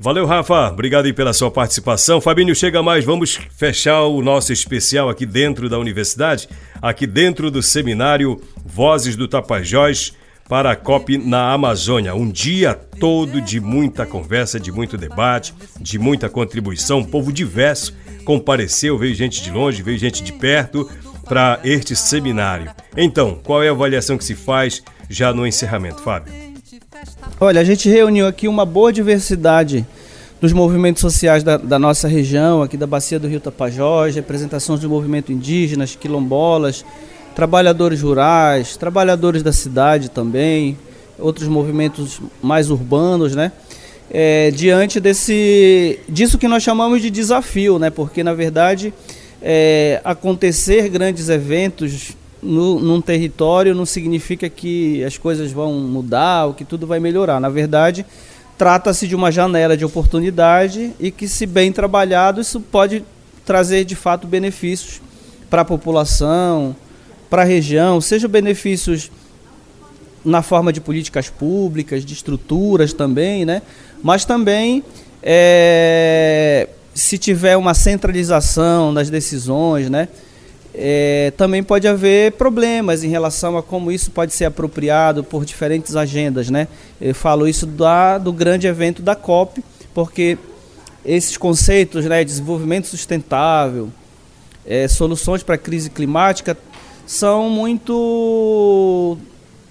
Valeu, 0.05 0.27
Rafa. 0.27 0.69
Obrigado 0.69 1.05
aí 1.05 1.13
pela 1.13 1.33
sua 1.33 1.49
participação. 1.49 2.21
Fabinho, 2.21 2.53
chega 2.53 2.83
mais. 2.83 3.03
Vamos 3.03 3.39
fechar 3.57 4.03
o 4.03 4.21
nosso 4.21 4.53
especial 4.53 5.09
aqui 5.09 5.25
dentro 5.25 5.67
da 5.67 5.79
universidade, 5.79 6.47
aqui 6.79 7.07
dentro 7.07 7.49
do 7.49 7.63
seminário 7.63 8.39
Vozes 8.63 9.15
do 9.15 9.27
Tapajós 9.27 10.13
para 10.47 10.69
a 10.69 10.75
COP 10.75 11.17
na 11.17 11.51
Amazônia. 11.51 12.13
Um 12.13 12.29
dia 12.29 12.75
todo 12.75 13.41
de 13.41 13.59
muita 13.59 14.05
conversa, 14.05 14.59
de 14.59 14.71
muito 14.71 14.95
debate, 14.95 15.55
de 15.81 15.97
muita 15.97 16.29
contribuição. 16.29 16.99
Um 16.99 17.05
povo 17.05 17.33
diverso 17.33 17.97
compareceu, 18.25 18.99
veio 18.99 19.15
gente 19.15 19.41
de 19.41 19.49
longe, 19.49 19.81
veio 19.81 19.97
gente 19.97 20.23
de 20.23 20.33
perto 20.33 20.87
para 21.27 21.59
este 21.63 21.95
seminário. 21.95 22.71
Então, 22.95 23.39
qual 23.43 23.63
é 23.63 23.69
a 23.69 23.71
avaliação 23.71 24.19
que 24.19 24.23
se 24.23 24.35
faz 24.35 24.83
já 25.09 25.33
no 25.33 25.47
encerramento, 25.47 26.03
Fábio? 26.03 26.44
Olha, 27.39 27.59
a 27.59 27.63
gente 27.63 27.89
reuniu 27.89 28.27
aqui 28.27 28.47
uma 28.47 28.65
boa 28.65 28.93
diversidade 28.93 29.85
dos 30.39 30.53
movimentos 30.53 31.01
sociais 31.01 31.43
da, 31.43 31.57
da, 31.57 31.77
nossa 31.77 32.07
região, 32.07 32.61
aqui 32.61 32.77
da 32.77 32.87
Bacia 32.87 33.19
do 33.19 33.27
Rio 33.27 33.39
Tapajós, 33.39 34.15
representações 34.15 34.79
do 34.79 34.89
movimento 34.89 35.31
indígenas, 35.31 35.95
quilombolas, 35.95 36.85
trabalhadores 37.35 38.01
rurais, 38.01 38.77
trabalhadores 38.77 39.43
da 39.43 39.51
cidade 39.51 40.09
também, 40.09 40.77
outros 41.19 41.47
movimentos 41.47 42.21
mais 42.41 42.69
urbanos, 42.69 43.35
né? 43.35 43.51
É, 44.09 44.51
diante 44.51 44.99
desse 44.99 45.99
disso 46.07 46.37
que 46.37 46.47
nós 46.47 46.61
chamamos 46.61 47.01
de 47.01 47.09
desafio, 47.09 47.79
né? 47.79 47.89
Porque 47.89 48.23
na 48.23 48.33
verdade 48.33 48.93
é, 49.41 49.99
acontecer 50.03 50.89
grandes 50.89 51.27
eventos 51.27 52.15
no, 52.45 52.79
num 52.79 53.01
território 53.01 53.73
não 53.73 53.85
significa 53.85 54.49
que 54.49 55.03
as 55.03 55.17
coisas 55.17 55.51
vão 55.51 55.73
mudar 55.73 56.45
ou 56.45 56.53
que 56.53 56.63
tudo 56.63 56.85
vai 56.85 56.99
melhorar. 56.99 57.39
Na 57.39 57.49
verdade, 57.49 58.05
trata-se 58.57 59.07
de 59.07 59.15
uma 59.15 59.31
janela 59.31 59.75
de 59.75 59.83
oportunidade 59.83 60.91
e 60.99 61.11
que, 61.11 61.27
se 61.27 61.45
bem 61.45 61.71
trabalhado, 61.71 62.39
isso 62.39 62.61
pode 62.61 63.03
trazer 63.45 63.83
de 63.83 63.95
fato 63.95 64.27
benefícios 64.27 65.01
para 65.49 65.61
a 65.61 65.65
população, 65.65 66.75
para 67.29 67.41
a 67.41 67.45
região, 67.45 67.99
seja 67.99 68.27
benefícios 68.27 69.11
na 70.23 70.41
forma 70.41 70.73
de 70.73 70.81
políticas 70.81 71.29
públicas, 71.29 72.03
de 72.03 72.13
estruturas 72.13 72.93
também, 72.93 73.45
né? 73.45 73.61
mas 74.01 74.25
também 74.25 74.83
é, 75.21 76.67
se 76.93 77.17
tiver 77.17 77.57
uma 77.57 77.73
centralização 77.73 78.93
das 78.93 79.09
decisões, 79.09 79.89
né? 79.89 80.07
É, 80.77 81.31
também 81.37 81.63
pode 81.63 81.87
haver 81.87 82.33
problemas 82.33 83.03
em 83.03 83.07
relação 83.07 83.57
a 83.57 83.63
como 83.63 83.91
isso 83.91 84.11
pode 84.11 84.33
ser 84.33 84.45
apropriado 84.45 85.23
por 85.23 85.45
diferentes 85.45 85.95
agendas. 85.95 86.49
Né? 86.49 86.67
Eu 86.99 87.15
falo 87.15 87.47
isso 87.47 87.65
da, 87.65 88.17
do 88.17 88.33
grande 88.33 88.67
evento 88.67 89.01
da 89.01 89.15
COP, 89.15 89.63
porque 89.93 90.37
esses 91.05 91.37
conceitos, 91.37 92.05
né, 92.05 92.23
desenvolvimento 92.23 92.87
sustentável, 92.87 93.89
é, 94.65 94.87
soluções 94.87 95.43
para 95.43 95.55
a 95.55 95.57
crise 95.57 95.89
climática, 95.89 96.57
são 97.05 97.49
muito 97.49 99.17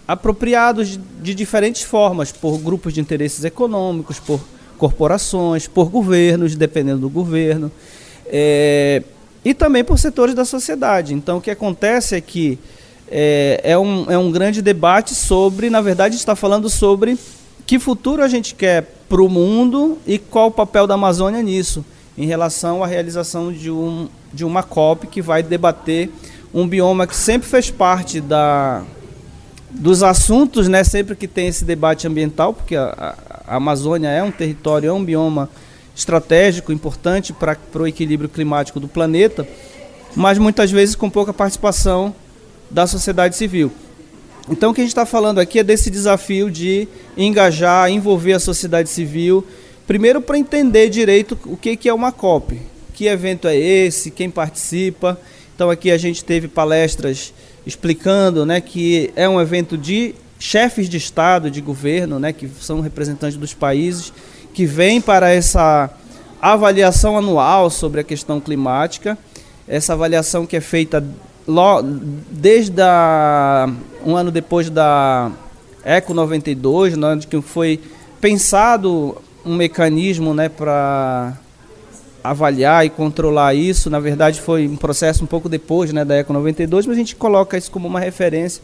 apropriados 0.06 0.90
de, 0.90 0.98
de, 0.98 1.34
diferentes 1.34 1.82
formas, 1.82 2.32
por 2.32 2.58
grupos 2.58 2.94
de 2.94 3.00
interesses 3.00 3.44
econômicos, 3.44 4.18
por 4.20 4.40
corporações, 4.78 5.66
por 5.66 5.90
governos, 5.90 6.54
dependendo 6.54 7.00
do 7.00 7.10
governo. 7.10 7.70
É, 8.26 9.02
e 9.44 9.52
também 9.52 9.84
por 9.84 9.98
setores 9.98 10.34
da 10.34 10.44
sociedade. 10.44 11.12
Então, 11.14 11.38
o 11.38 11.40
que 11.40 11.50
acontece 11.50 12.14
é 12.14 12.20
que 12.20 12.58
é, 13.08 13.60
é, 13.62 13.78
um, 13.78 14.10
é 14.10 14.16
um 14.16 14.32
grande 14.32 14.62
debate 14.62 15.14
sobre, 15.14 15.68
na 15.68 15.80
verdade, 15.80 16.16
está 16.16 16.34
falando 16.34 16.70
sobre 16.70 17.18
que 17.66 17.78
futuro 17.78 18.22
a 18.22 18.28
gente 18.28 18.54
quer 18.54 18.82
para 19.08 19.22
o 19.22 19.28
mundo 19.28 19.98
e 20.06 20.18
qual 20.18 20.48
o 20.48 20.50
papel 20.50 20.86
da 20.86 20.94
Amazônia 20.94 21.42
nisso, 21.42 21.84
em 22.16 22.26
relação 22.26 22.82
à 22.82 22.86
realização 22.86 23.52
de, 23.52 23.70
um, 23.70 24.08
de 24.32 24.44
uma 24.44 24.62
COP 24.62 25.06
que 25.06 25.20
vai 25.20 25.42
debater 25.42 26.10
um 26.52 26.66
bioma 26.66 27.06
que 27.06 27.16
sempre 27.16 27.48
fez 27.48 27.70
parte 27.70 28.20
da, 28.20 28.82
dos 29.70 30.02
assuntos, 30.02 30.68
né, 30.68 30.84
sempre 30.84 31.16
que 31.16 31.26
tem 31.26 31.48
esse 31.48 31.64
debate 31.64 32.06
ambiental, 32.06 32.54
porque 32.54 32.76
a, 32.76 33.16
a 33.46 33.56
Amazônia 33.56 34.08
é 34.08 34.22
um 34.22 34.30
território, 34.30 34.88
é 34.88 34.92
um 34.92 35.04
bioma 35.04 35.50
estratégico, 35.94 36.72
importante 36.72 37.32
para 37.32 37.58
o 37.74 37.86
equilíbrio 37.86 38.28
climático 38.28 38.80
do 38.80 38.88
planeta, 38.88 39.46
mas 40.14 40.38
muitas 40.38 40.70
vezes 40.70 40.94
com 40.94 41.08
pouca 41.08 41.32
participação 41.32 42.14
da 42.70 42.86
sociedade 42.86 43.36
civil. 43.36 43.72
Então, 44.48 44.70
o 44.70 44.74
que 44.74 44.80
a 44.80 44.84
gente 44.84 44.90
está 44.90 45.06
falando 45.06 45.38
aqui 45.38 45.58
é 45.58 45.62
desse 45.62 45.90
desafio 45.90 46.50
de 46.50 46.86
engajar, 47.16 47.90
envolver 47.90 48.34
a 48.34 48.40
sociedade 48.40 48.90
civil, 48.90 49.46
primeiro 49.86 50.20
para 50.20 50.36
entender 50.36 50.90
direito 50.90 51.38
o 51.46 51.56
que, 51.56 51.76
que 51.76 51.88
é 51.88 51.94
uma 51.94 52.12
COP, 52.12 52.60
que 52.92 53.06
evento 53.06 53.48
é 53.48 53.56
esse, 53.56 54.10
quem 54.10 54.28
participa. 54.28 55.18
Então, 55.54 55.70
aqui 55.70 55.90
a 55.90 55.96
gente 55.96 56.24
teve 56.24 56.48
palestras 56.48 57.32
explicando 57.66 58.44
né, 58.44 58.60
que 58.60 59.10
é 59.16 59.26
um 59.28 59.40
evento 59.40 59.78
de 59.78 60.14
chefes 60.38 60.90
de 60.90 60.98
Estado, 60.98 61.50
de 61.50 61.62
governo, 61.62 62.18
né, 62.18 62.32
que 62.32 62.48
são 62.60 62.80
representantes 62.80 63.38
dos 63.38 63.54
países, 63.54 64.12
que 64.54 64.64
vem 64.64 65.00
para 65.00 65.30
essa 65.30 65.90
avaliação 66.40 67.18
anual 67.18 67.68
sobre 67.68 68.00
a 68.00 68.04
questão 68.04 68.40
climática, 68.40 69.18
essa 69.66 69.92
avaliação 69.92 70.46
que 70.46 70.56
é 70.56 70.60
feita 70.60 71.04
desde 72.30 72.80
a, 72.80 73.68
um 74.06 74.16
ano 74.16 74.30
depois 74.30 74.70
da 74.70 75.30
Eco 75.84 76.14
92, 76.14 76.96
né, 76.96 77.18
que 77.28 77.40
foi 77.42 77.80
pensado 78.20 79.16
um 79.44 79.54
mecanismo 79.54 80.32
né, 80.32 80.48
para 80.48 81.36
avaliar 82.22 82.86
e 82.86 82.90
controlar 82.90 83.54
isso. 83.54 83.90
Na 83.90 84.00
verdade, 84.00 84.40
foi 84.40 84.66
um 84.66 84.76
processo 84.76 85.24
um 85.24 85.26
pouco 85.26 85.48
depois 85.48 85.92
né, 85.92 86.04
da 86.04 86.14
Eco 86.14 86.32
92, 86.32 86.86
mas 86.86 86.96
a 86.96 86.98
gente 86.98 87.16
coloca 87.16 87.58
isso 87.58 87.70
como 87.70 87.86
uma 87.86 88.00
referência. 88.00 88.62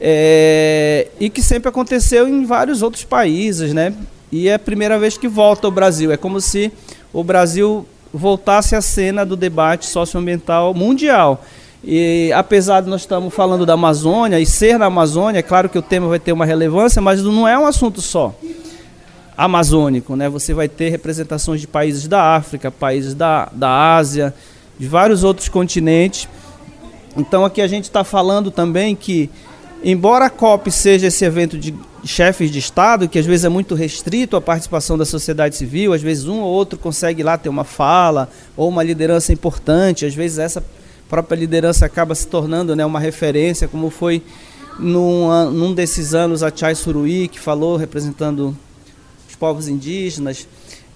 É, 0.00 1.08
e 1.18 1.28
que 1.28 1.42
sempre 1.42 1.68
aconteceu 1.68 2.28
em 2.28 2.44
vários 2.44 2.82
outros 2.82 3.04
países, 3.04 3.72
né? 3.72 3.94
E 4.30 4.48
é 4.48 4.54
a 4.54 4.58
primeira 4.58 4.98
vez 4.98 5.16
que 5.16 5.28
volta 5.28 5.66
ao 5.66 5.70
Brasil. 5.70 6.12
É 6.12 6.16
como 6.16 6.40
se 6.40 6.72
o 7.12 7.22
Brasil 7.22 7.86
voltasse 8.12 8.74
à 8.74 8.80
cena 8.80 9.24
do 9.24 9.36
debate 9.36 9.86
socioambiental 9.86 10.74
mundial. 10.74 11.44
E 11.84 12.32
apesar 12.34 12.80
de 12.80 12.88
nós 12.88 13.02
estamos 13.02 13.32
falando 13.32 13.64
da 13.64 13.74
Amazônia 13.74 14.40
e 14.40 14.46
ser 14.46 14.78
na 14.78 14.86
Amazônia, 14.86 15.38
é 15.38 15.42
claro 15.42 15.68
que 15.68 15.78
o 15.78 15.82
tema 15.82 16.08
vai 16.08 16.18
ter 16.18 16.32
uma 16.32 16.44
relevância, 16.44 17.00
mas 17.00 17.22
não 17.22 17.46
é 17.46 17.56
um 17.58 17.66
assunto 17.66 18.00
só 18.00 18.34
amazônico, 19.36 20.16
né? 20.16 20.28
Você 20.28 20.54
vai 20.54 20.68
ter 20.68 20.88
representações 20.88 21.60
de 21.60 21.66
países 21.66 22.08
da 22.08 22.34
África, 22.34 22.70
países 22.70 23.14
da, 23.14 23.48
da 23.52 23.94
Ásia, 23.94 24.34
de 24.78 24.88
vários 24.88 25.22
outros 25.22 25.48
continentes. 25.48 26.28
Então 27.16 27.44
aqui 27.44 27.60
a 27.60 27.66
gente 27.66 27.84
está 27.84 28.02
falando 28.02 28.50
também 28.50 28.96
que, 28.96 29.28
embora 29.84 30.26
a 30.26 30.30
COP 30.30 30.70
seja 30.70 31.08
esse 31.08 31.24
evento 31.24 31.58
de 31.58 31.74
chefes 32.06 32.50
de 32.50 32.58
Estado, 32.58 33.08
que 33.08 33.18
às 33.18 33.26
vezes 33.26 33.44
é 33.44 33.48
muito 33.48 33.74
restrito 33.74 34.36
à 34.36 34.40
participação 34.40 34.96
da 34.96 35.04
sociedade 35.04 35.56
civil, 35.56 35.92
às 35.92 36.02
vezes 36.02 36.26
um 36.26 36.40
ou 36.40 36.52
outro 36.52 36.78
consegue 36.78 37.22
lá 37.22 37.36
ter 37.38 37.48
uma 37.48 37.64
fala 37.64 38.30
ou 38.56 38.68
uma 38.68 38.82
liderança 38.82 39.32
importante, 39.32 40.04
às 40.04 40.14
vezes 40.14 40.38
essa 40.38 40.64
própria 41.08 41.36
liderança 41.36 41.86
acaba 41.86 42.14
se 42.14 42.26
tornando 42.26 42.74
né, 42.74 42.84
uma 42.84 43.00
referência, 43.00 43.68
como 43.68 43.90
foi 43.90 44.22
num, 44.78 45.50
num 45.50 45.74
desses 45.74 46.14
anos 46.14 46.42
a 46.42 46.52
Chai 46.54 46.74
Suruí, 46.74 47.28
que 47.28 47.40
falou 47.40 47.76
representando 47.76 48.56
os 49.28 49.34
povos 49.34 49.68
indígenas. 49.68 50.46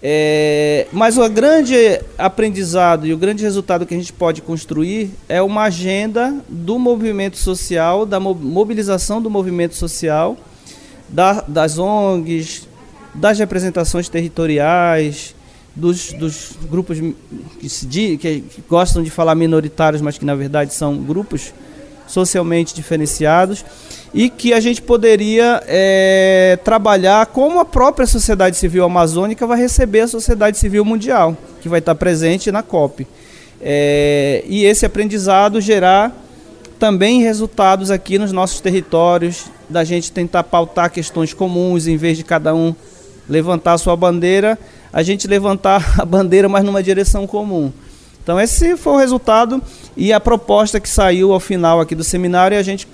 É, 0.02 0.86
mas 0.92 1.18
o 1.18 1.28
grande 1.28 1.74
aprendizado 2.16 3.06
e 3.06 3.12
o 3.12 3.18
grande 3.18 3.42
resultado 3.42 3.84
que 3.84 3.94
a 3.94 3.96
gente 3.96 4.12
pode 4.12 4.40
construir 4.40 5.10
é 5.28 5.42
uma 5.42 5.64
agenda 5.64 6.34
do 6.48 6.78
movimento 6.78 7.36
social, 7.36 8.06
da 8.06 8.18
mobilização 8.18 9.20
do 9.20 9.28
movimento 9.28 9.74
social, 9.74 10.38
da, 11.12 11.44
das 11.46 11.78
ONGs, 11.78 12.68
das 13.14 13.38
representações 13.38 14.08
territoriais, 14.08 15.34
dos, 15.74 16.12
dos 16.12 16.52
grupos 16.70 16.98
que, 17.58 17.68
se, 17.68 17.86
que, 17.86 18.44
gostam 18.68 19.02
de 19.02 19.10
falar 19.10 19.34
minoritários, 19.34 20.02
mas 20.02 20.18
que 20.18 20.24
na 20.24 20.34
verdade 20.34 20.74
são 20.74 20.96
grupos 20.96 21.52
socialmente 22.06 22.74
diferenciados 22.74 23.64
e 24.12 24.28
que 24.28 24.52
a 24.52 24.58
gente 24.58 24.82
poderia 24.82 25.62
é, 25.66 26.58
trabalhar 26.64 27.26
como 27.26 27.60
a 27.60 27.64
própria 27.64 28.06
sociedade 28.06 28.56
civil 28.56 28.84
amazônica 28.84 29.46
vai 29.46 29.58
receber 29.58 30.00
a 30.00 30.08
sociedade 30.08 30.58
civil 30.58 30.84
mundial, 30.84 31.36
que 31.60 31.68
vai 31.68 31.78
estar 31.78 31.94
presente 31.94 32.50
na 32.50 32.62
COP. 32.62 33.06
É, 33.60 34.42
e 34.46 34.64
esse 34.64 34.84
aprendizado 34.84 35.60
gerar 35.60 36.12
também 36.78 37.22
resultados 37.22 37.90
aqui 37.90 38.18
nos 38.18 38.32
nossos 38.32 38.60
territórios, 38.60 39.44
da 39.70 39.84
gente 39.84 40.12
tentar 40.12 40.44
pautar 40.44 40.90
questões 40.90 41.32
comuns, 41.32 41.86
em 41.86 41.96
vez 41.96 42.16
de 42.16 42.24
cada 42.24 42.54
um 42.54 42.74
levantar 43.28 43.74
a 43.74 43.78
sua 43.78 43.96
bandeira, 43.96 44.58
a 44.92 45.02
gente 45.02 45.28
levantar 45.28 45.94
a 45.98 46.04
bandeira, 46.04 46.48
mas 46.48 46.64
numa 46.64 46.82
direção 46.82 47.26
comum. 47.26 47.72
Então 48.22 48.38
esse 48.38 48.76
foi 48.76 48.92
o 48.92 48.96
resultado 48.98 49.62
e 49.96 50.12
a 50.12 50.20
proposta 50.20 50.78
que 50.78 50.88
saiu 50.88 51.32
ao 51.32 51.40
final 51.40 51.80
aqui 51.80 51.94
do 51.94 52.04
seminário 52.04 52.54
é 52.54 52.58
a 52.58 52.62
gente 52.62 52.86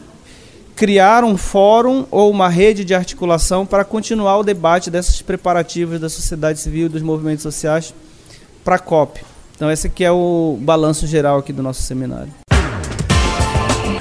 criar 0.76 1.24
um 1.24 1.36
fórum 1.36 2.04
ou 2.10 2.30
uma 2.30 2.48
rede 2.48 2.84
de 2.84 2.94
articulação 2.94 3.64
para 3.64 3.82
continuar 3.84 4.38
o 4.38 4.44
debate 4.44 4.90
desses 4.90 5.22
preparativos 5.22 5.98
da 5.98 6.08
sociedade 6.08 6.60
civil 6.60 6.88
dos 6.88 7.02
movimentos 7.02 7.42
sociais 7.42 7.94
para 8.62 8.76
a 8.76 8.78
COP. 8.78 9.24
Então 9.56 9.70
esse 9.70 9.86
aqui 9.86 10.04
é 10.04 10.12
o 10.12 10.58
balanço 10.60 11.06
geral 11.06 11.38
aqui 11.38 11.52
do 11.52 11.62
nosso 11.62 11.82
seminário. 11.82 12.45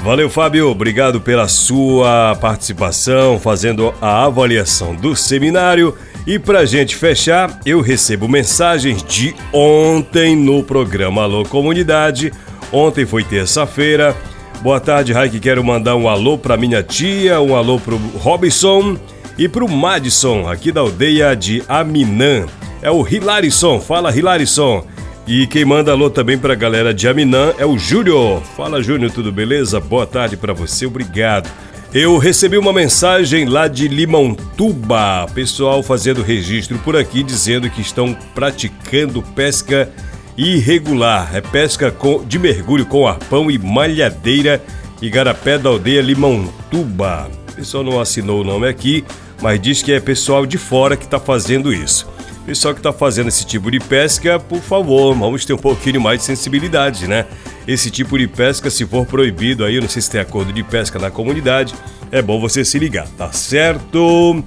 Valeu, 0.01 0.29
Fábio. 0.29 0.69
Obrigado 0.69 1.19
pela 1.19 1.47
sua 1.47 2.37
participação, 2.39 3.39
fazendo 3.39 3.93
a 4.01 4.25
avaliação 4.25 4.95
do 4.95 5.15
seminário. 5.15 5.95
E 6.27 6.39
para 6.39 6.65
gente 6.65 6.95
fechar, 6.95 7.59
eu 7.65 7.81
recebo 7.81 8.27
mensagens 8.27 9.03
de 9.03 9.35
ontem 9.53 10.35
no 10.35 10.63
programa 10.63 11.23
Alô 11.23 11.43
Comunidade. 11.45 12.31
Ontem 12.71 13.05
foi 13.05 13.23
terça-feira 13.23 14.15
Boa 14.61 14.79
tarde, 14.79 15.13
Raik. 15.13 15.39
Quero 15.39 15.63
mandar 15.63 15.95
um 15.95 16.09
alô 16.09 16.37
pra 16.39 16.57
minha 16.57 16.81
tia, 16.81 17.39
um 17.39 17.55
alô 17.55 17.79
pro 17.79 17.97
Robson 18.17 18.97
e 19.37 19.47
pro 19.47 19.69
Madison, 19.69 20.47
aqui 20.47 20.71
da 20.71 20.81
aldeia 20.81 21.35
de 21.35 21.61
Aminã. 21.67 22.47
É 22.81 22.89
o 22.89 23.07
Hilarison. 23.07 23.79
Fala, 23.79 24.15
Hilarison. 24.15 24.83
E 25.27 25.47
quem 25.47 25.65
manda 25.65 25.91
alô 25.91 26.07
também 26.07 26.37
pra 26.37 26.53
galera 26.53 26.93
de 26.93 27.07
Aminã 27.07 27.51
é 27.57 27.65
o 27.65 27.79
Júnior. 27.79 28.43
Fala, 28.55 28.83
Júnior, 28.83 29.11
tudo 29.11 29.31
beleza? 29.31 29.79
Boa 29.79 30.05
tarde 30.05 30.37
para 30.37 30.53
você, 30.53 30.85
obrigado. 30.85 31.49
Eu 31.91 32.17
recebi 32.19 32.59
uma 32.59 32.71
mensagem 32.71 33.45
lá 33.45 33.67
de 33.67 33.87
Limão-Tuba, 33.87 35.25
pessoal 35.33 35.81
fazendo 35.81 36.21
registro 36.21 36.77
por 36.79 36.95
aqui 36.95 37.23
dizendo 37.23 37.69
que 37.71 37.81
estão 37.81 38.15
praticando 38.35 39.23
pesca 39.23 39.91
irregular. 40.37 41.35
É 41.35 41.41
pesca 41.41 41.89
com, 41.89 42.23
de 42.23 42.37
mergulho 42.37 42.85
com 42.85 43.07
arpão 43.07 43.49
e 43.49 43.57
malhadeira 43.57 44.61
Igarapé 45.01 45.57
da 45.57 45.69
aldeia 45.69 46.01
Limão-Tuba. 46.01 47.31
O 47.49 47.55
pessoal 47.55 47.83
não 47.83 47.99
assinou 47.99 48.41
o 48.41 48.43
nome 48.43 48.67
aqui, 48.67 49.03
mas 49.41 49.59
diz 49.59 49.81
que 49.81 49.91
é 49.91 49.99
pessoal 49.99 50.45
de 50.45 50.59
fora 50.59 50.95
que 50.95 51.05
está 51.05 51.19
fazendo 51.19 51.73
isso. 51.73 52.13
Pessoal 52.45 52.75
que 52.75 52.79
está 52.79 52.93
fazendo 52.93 53.27
esse 53.27 53.43
tipo 53.43 53.71
de 53.71 53.79
pesca, 53.79 54.39
por 54.39 54.61
favor, 54.61 55.15
vamos 55.15 55.43
ter 55.43 55.53
um 55.53 55.57
pouquinho 55.57 55.99
mais 55.99 56.19
de 56.19 56.25
sensibilidade, 56.25 57.07
né? 57.07 57.25
Esse 57.67 57.89
tipo 57.89 58.19
de 58.19 58.27
pesca, 58.27 58.69
se 58.69 58.85
for 58.85 59.03
proibido 59.03 59.65
aí, 59.65 59.75
eu 59.75 59.81
não 59.81 59.89
sei 59.89 59.99
se 59.99 60.11
tem 60.11 60.21
acordo 60.21 60.53
de 60.53 60.61
pesca 60.61 60.99
na 60.99 61.09
comunidade, 61.09 61.73
é 62.11 62.21
bom 62.21 62.39
você 62.39 62.63
se 62.63 62.77
ligar, 62.77 63.07
tá 63.17 63.31
certo? 63.31 64.43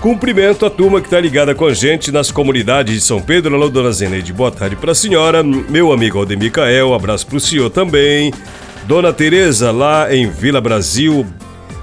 Cumprimento 0.00 0.64
a 0.64 0.70
turma 0.70 1.02
que 1.02 1.06
está 1.08 1.20
ligada 1.20 1.54
com 1.54 1.66
a 1.66 1.74
gente 1.74 2.10
nas 2.10 2.30
comunidades 2.30 2.94
de 2.94 3.00
São 3.02 3.20
Pedro. 3.20 3.54
Alô, 3.54 3.68
dona 3.68 3.92
Zeneide, 3.92 4.32
boa 4.32 4.50
tarde 4.50 4.76
para 4.76 4.92
a 4.92 4.94
senhora. 4.94 5.42
Meu 5.42 5.92
amigo 5.92 6.18
Aldemir 6.18 6.50
Cael, 6.50 6.94
abraço 6.94 7.26
para 7.26 7.36
o 7.36 7.40
senhor 7.40 7.68
também. 7.68 8.32
Dona 8.86 9.12
Tereza, 9.12 9.70
lá 9.70 10.14
em 10.14 10.30
Vila 10.30 10.62
Brasil. 10.62 11.26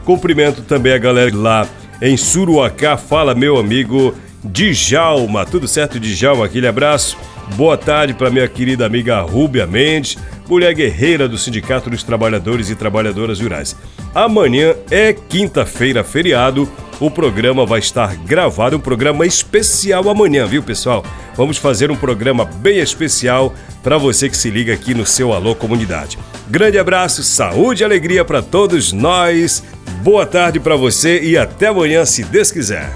Cumprimento 0.06 0.64
também 0.64 0.94
a 0.94 0.98
galera 0.98 1.30
lá 1.36 1.68
em 2.02 2.18
Suruacá. 2.18 2.98
Fala, 2.98 3.36
meu 3.36 3.58
amigo 3.58 4.16
Djalma. 4.46 5.46
Tudo 5.46 5.68
certo, 5.68 6.00
Djalma? 6.00 6.46
Aquele 6.46 6.68
abraço. 6.68 7.18
Boa 7.56 7.78
tarde 7.78 8.14
para 8.14 8.30
minha 8.30 8.48
querida 8.48 8.86
amiga 8.86 9.22
Rúbia 9.22 9.68
Mendes, 9.68 10.18
mulher 10.50 10.74
guerreira 10.74 11.28
do 11.28 11.38
Sindicato 11.38 11.90
dos 11.90 12.04
Trabalhadores 12.04 12.70
e 12.70 12.76
Trabalhadoras 12.76 13.40
Rurais. 13.40 13.76
Amanhã 14.16 14.74
é 14.90 15.14
quinta-feira, 15.14 16.04
feriado 16.04 16.68
o 17.00 17.12
programa 17.12 17.66
vai 17.66 17.80
estar 17.80 18.16
gravado, 18.16 18.78
um 18.78 18.80
programa 18.80 19.26
especial 19.26 20.10
amanhã, 20.10 20.46
viu, 20.46 20.64
pessoal? 20.64 21.04
Vamos 21.36 21.58
fazer 21.58 21.92
um 21.92 21.96
programa 21.96 22.46
bem 22.46 22.80
especial 22.80 23.54
para 23.84 23.98
você 23.98 24.30
que 24.30 24.38
se 24.38 24.50
liga 24.50 24.74
aqui 24.74 24.94
no 24.94 25.06
seu 25.06 25.34
Alô 25.34 25.54
Comunidade. 25.56 26.18
Grande 26.48 26.80
abraço, 26.80 27.22
saúde 27.24 27.84
e 27.84 27.86
alegria 27.86 28.24
para 28.24 28.42
todos 28.42 28.94
nós. 28.94 29.64
Boa 30.02 30.26
tarde 30.26 30.60
para 30.60 30.76
você 30.76 31.22
e 31.22 31.38
até 31.38 31.68
amanhã, 31.68 32.06
se 32.06 32.24
Deus 32.24 32.52
quiser. 32.52 32.96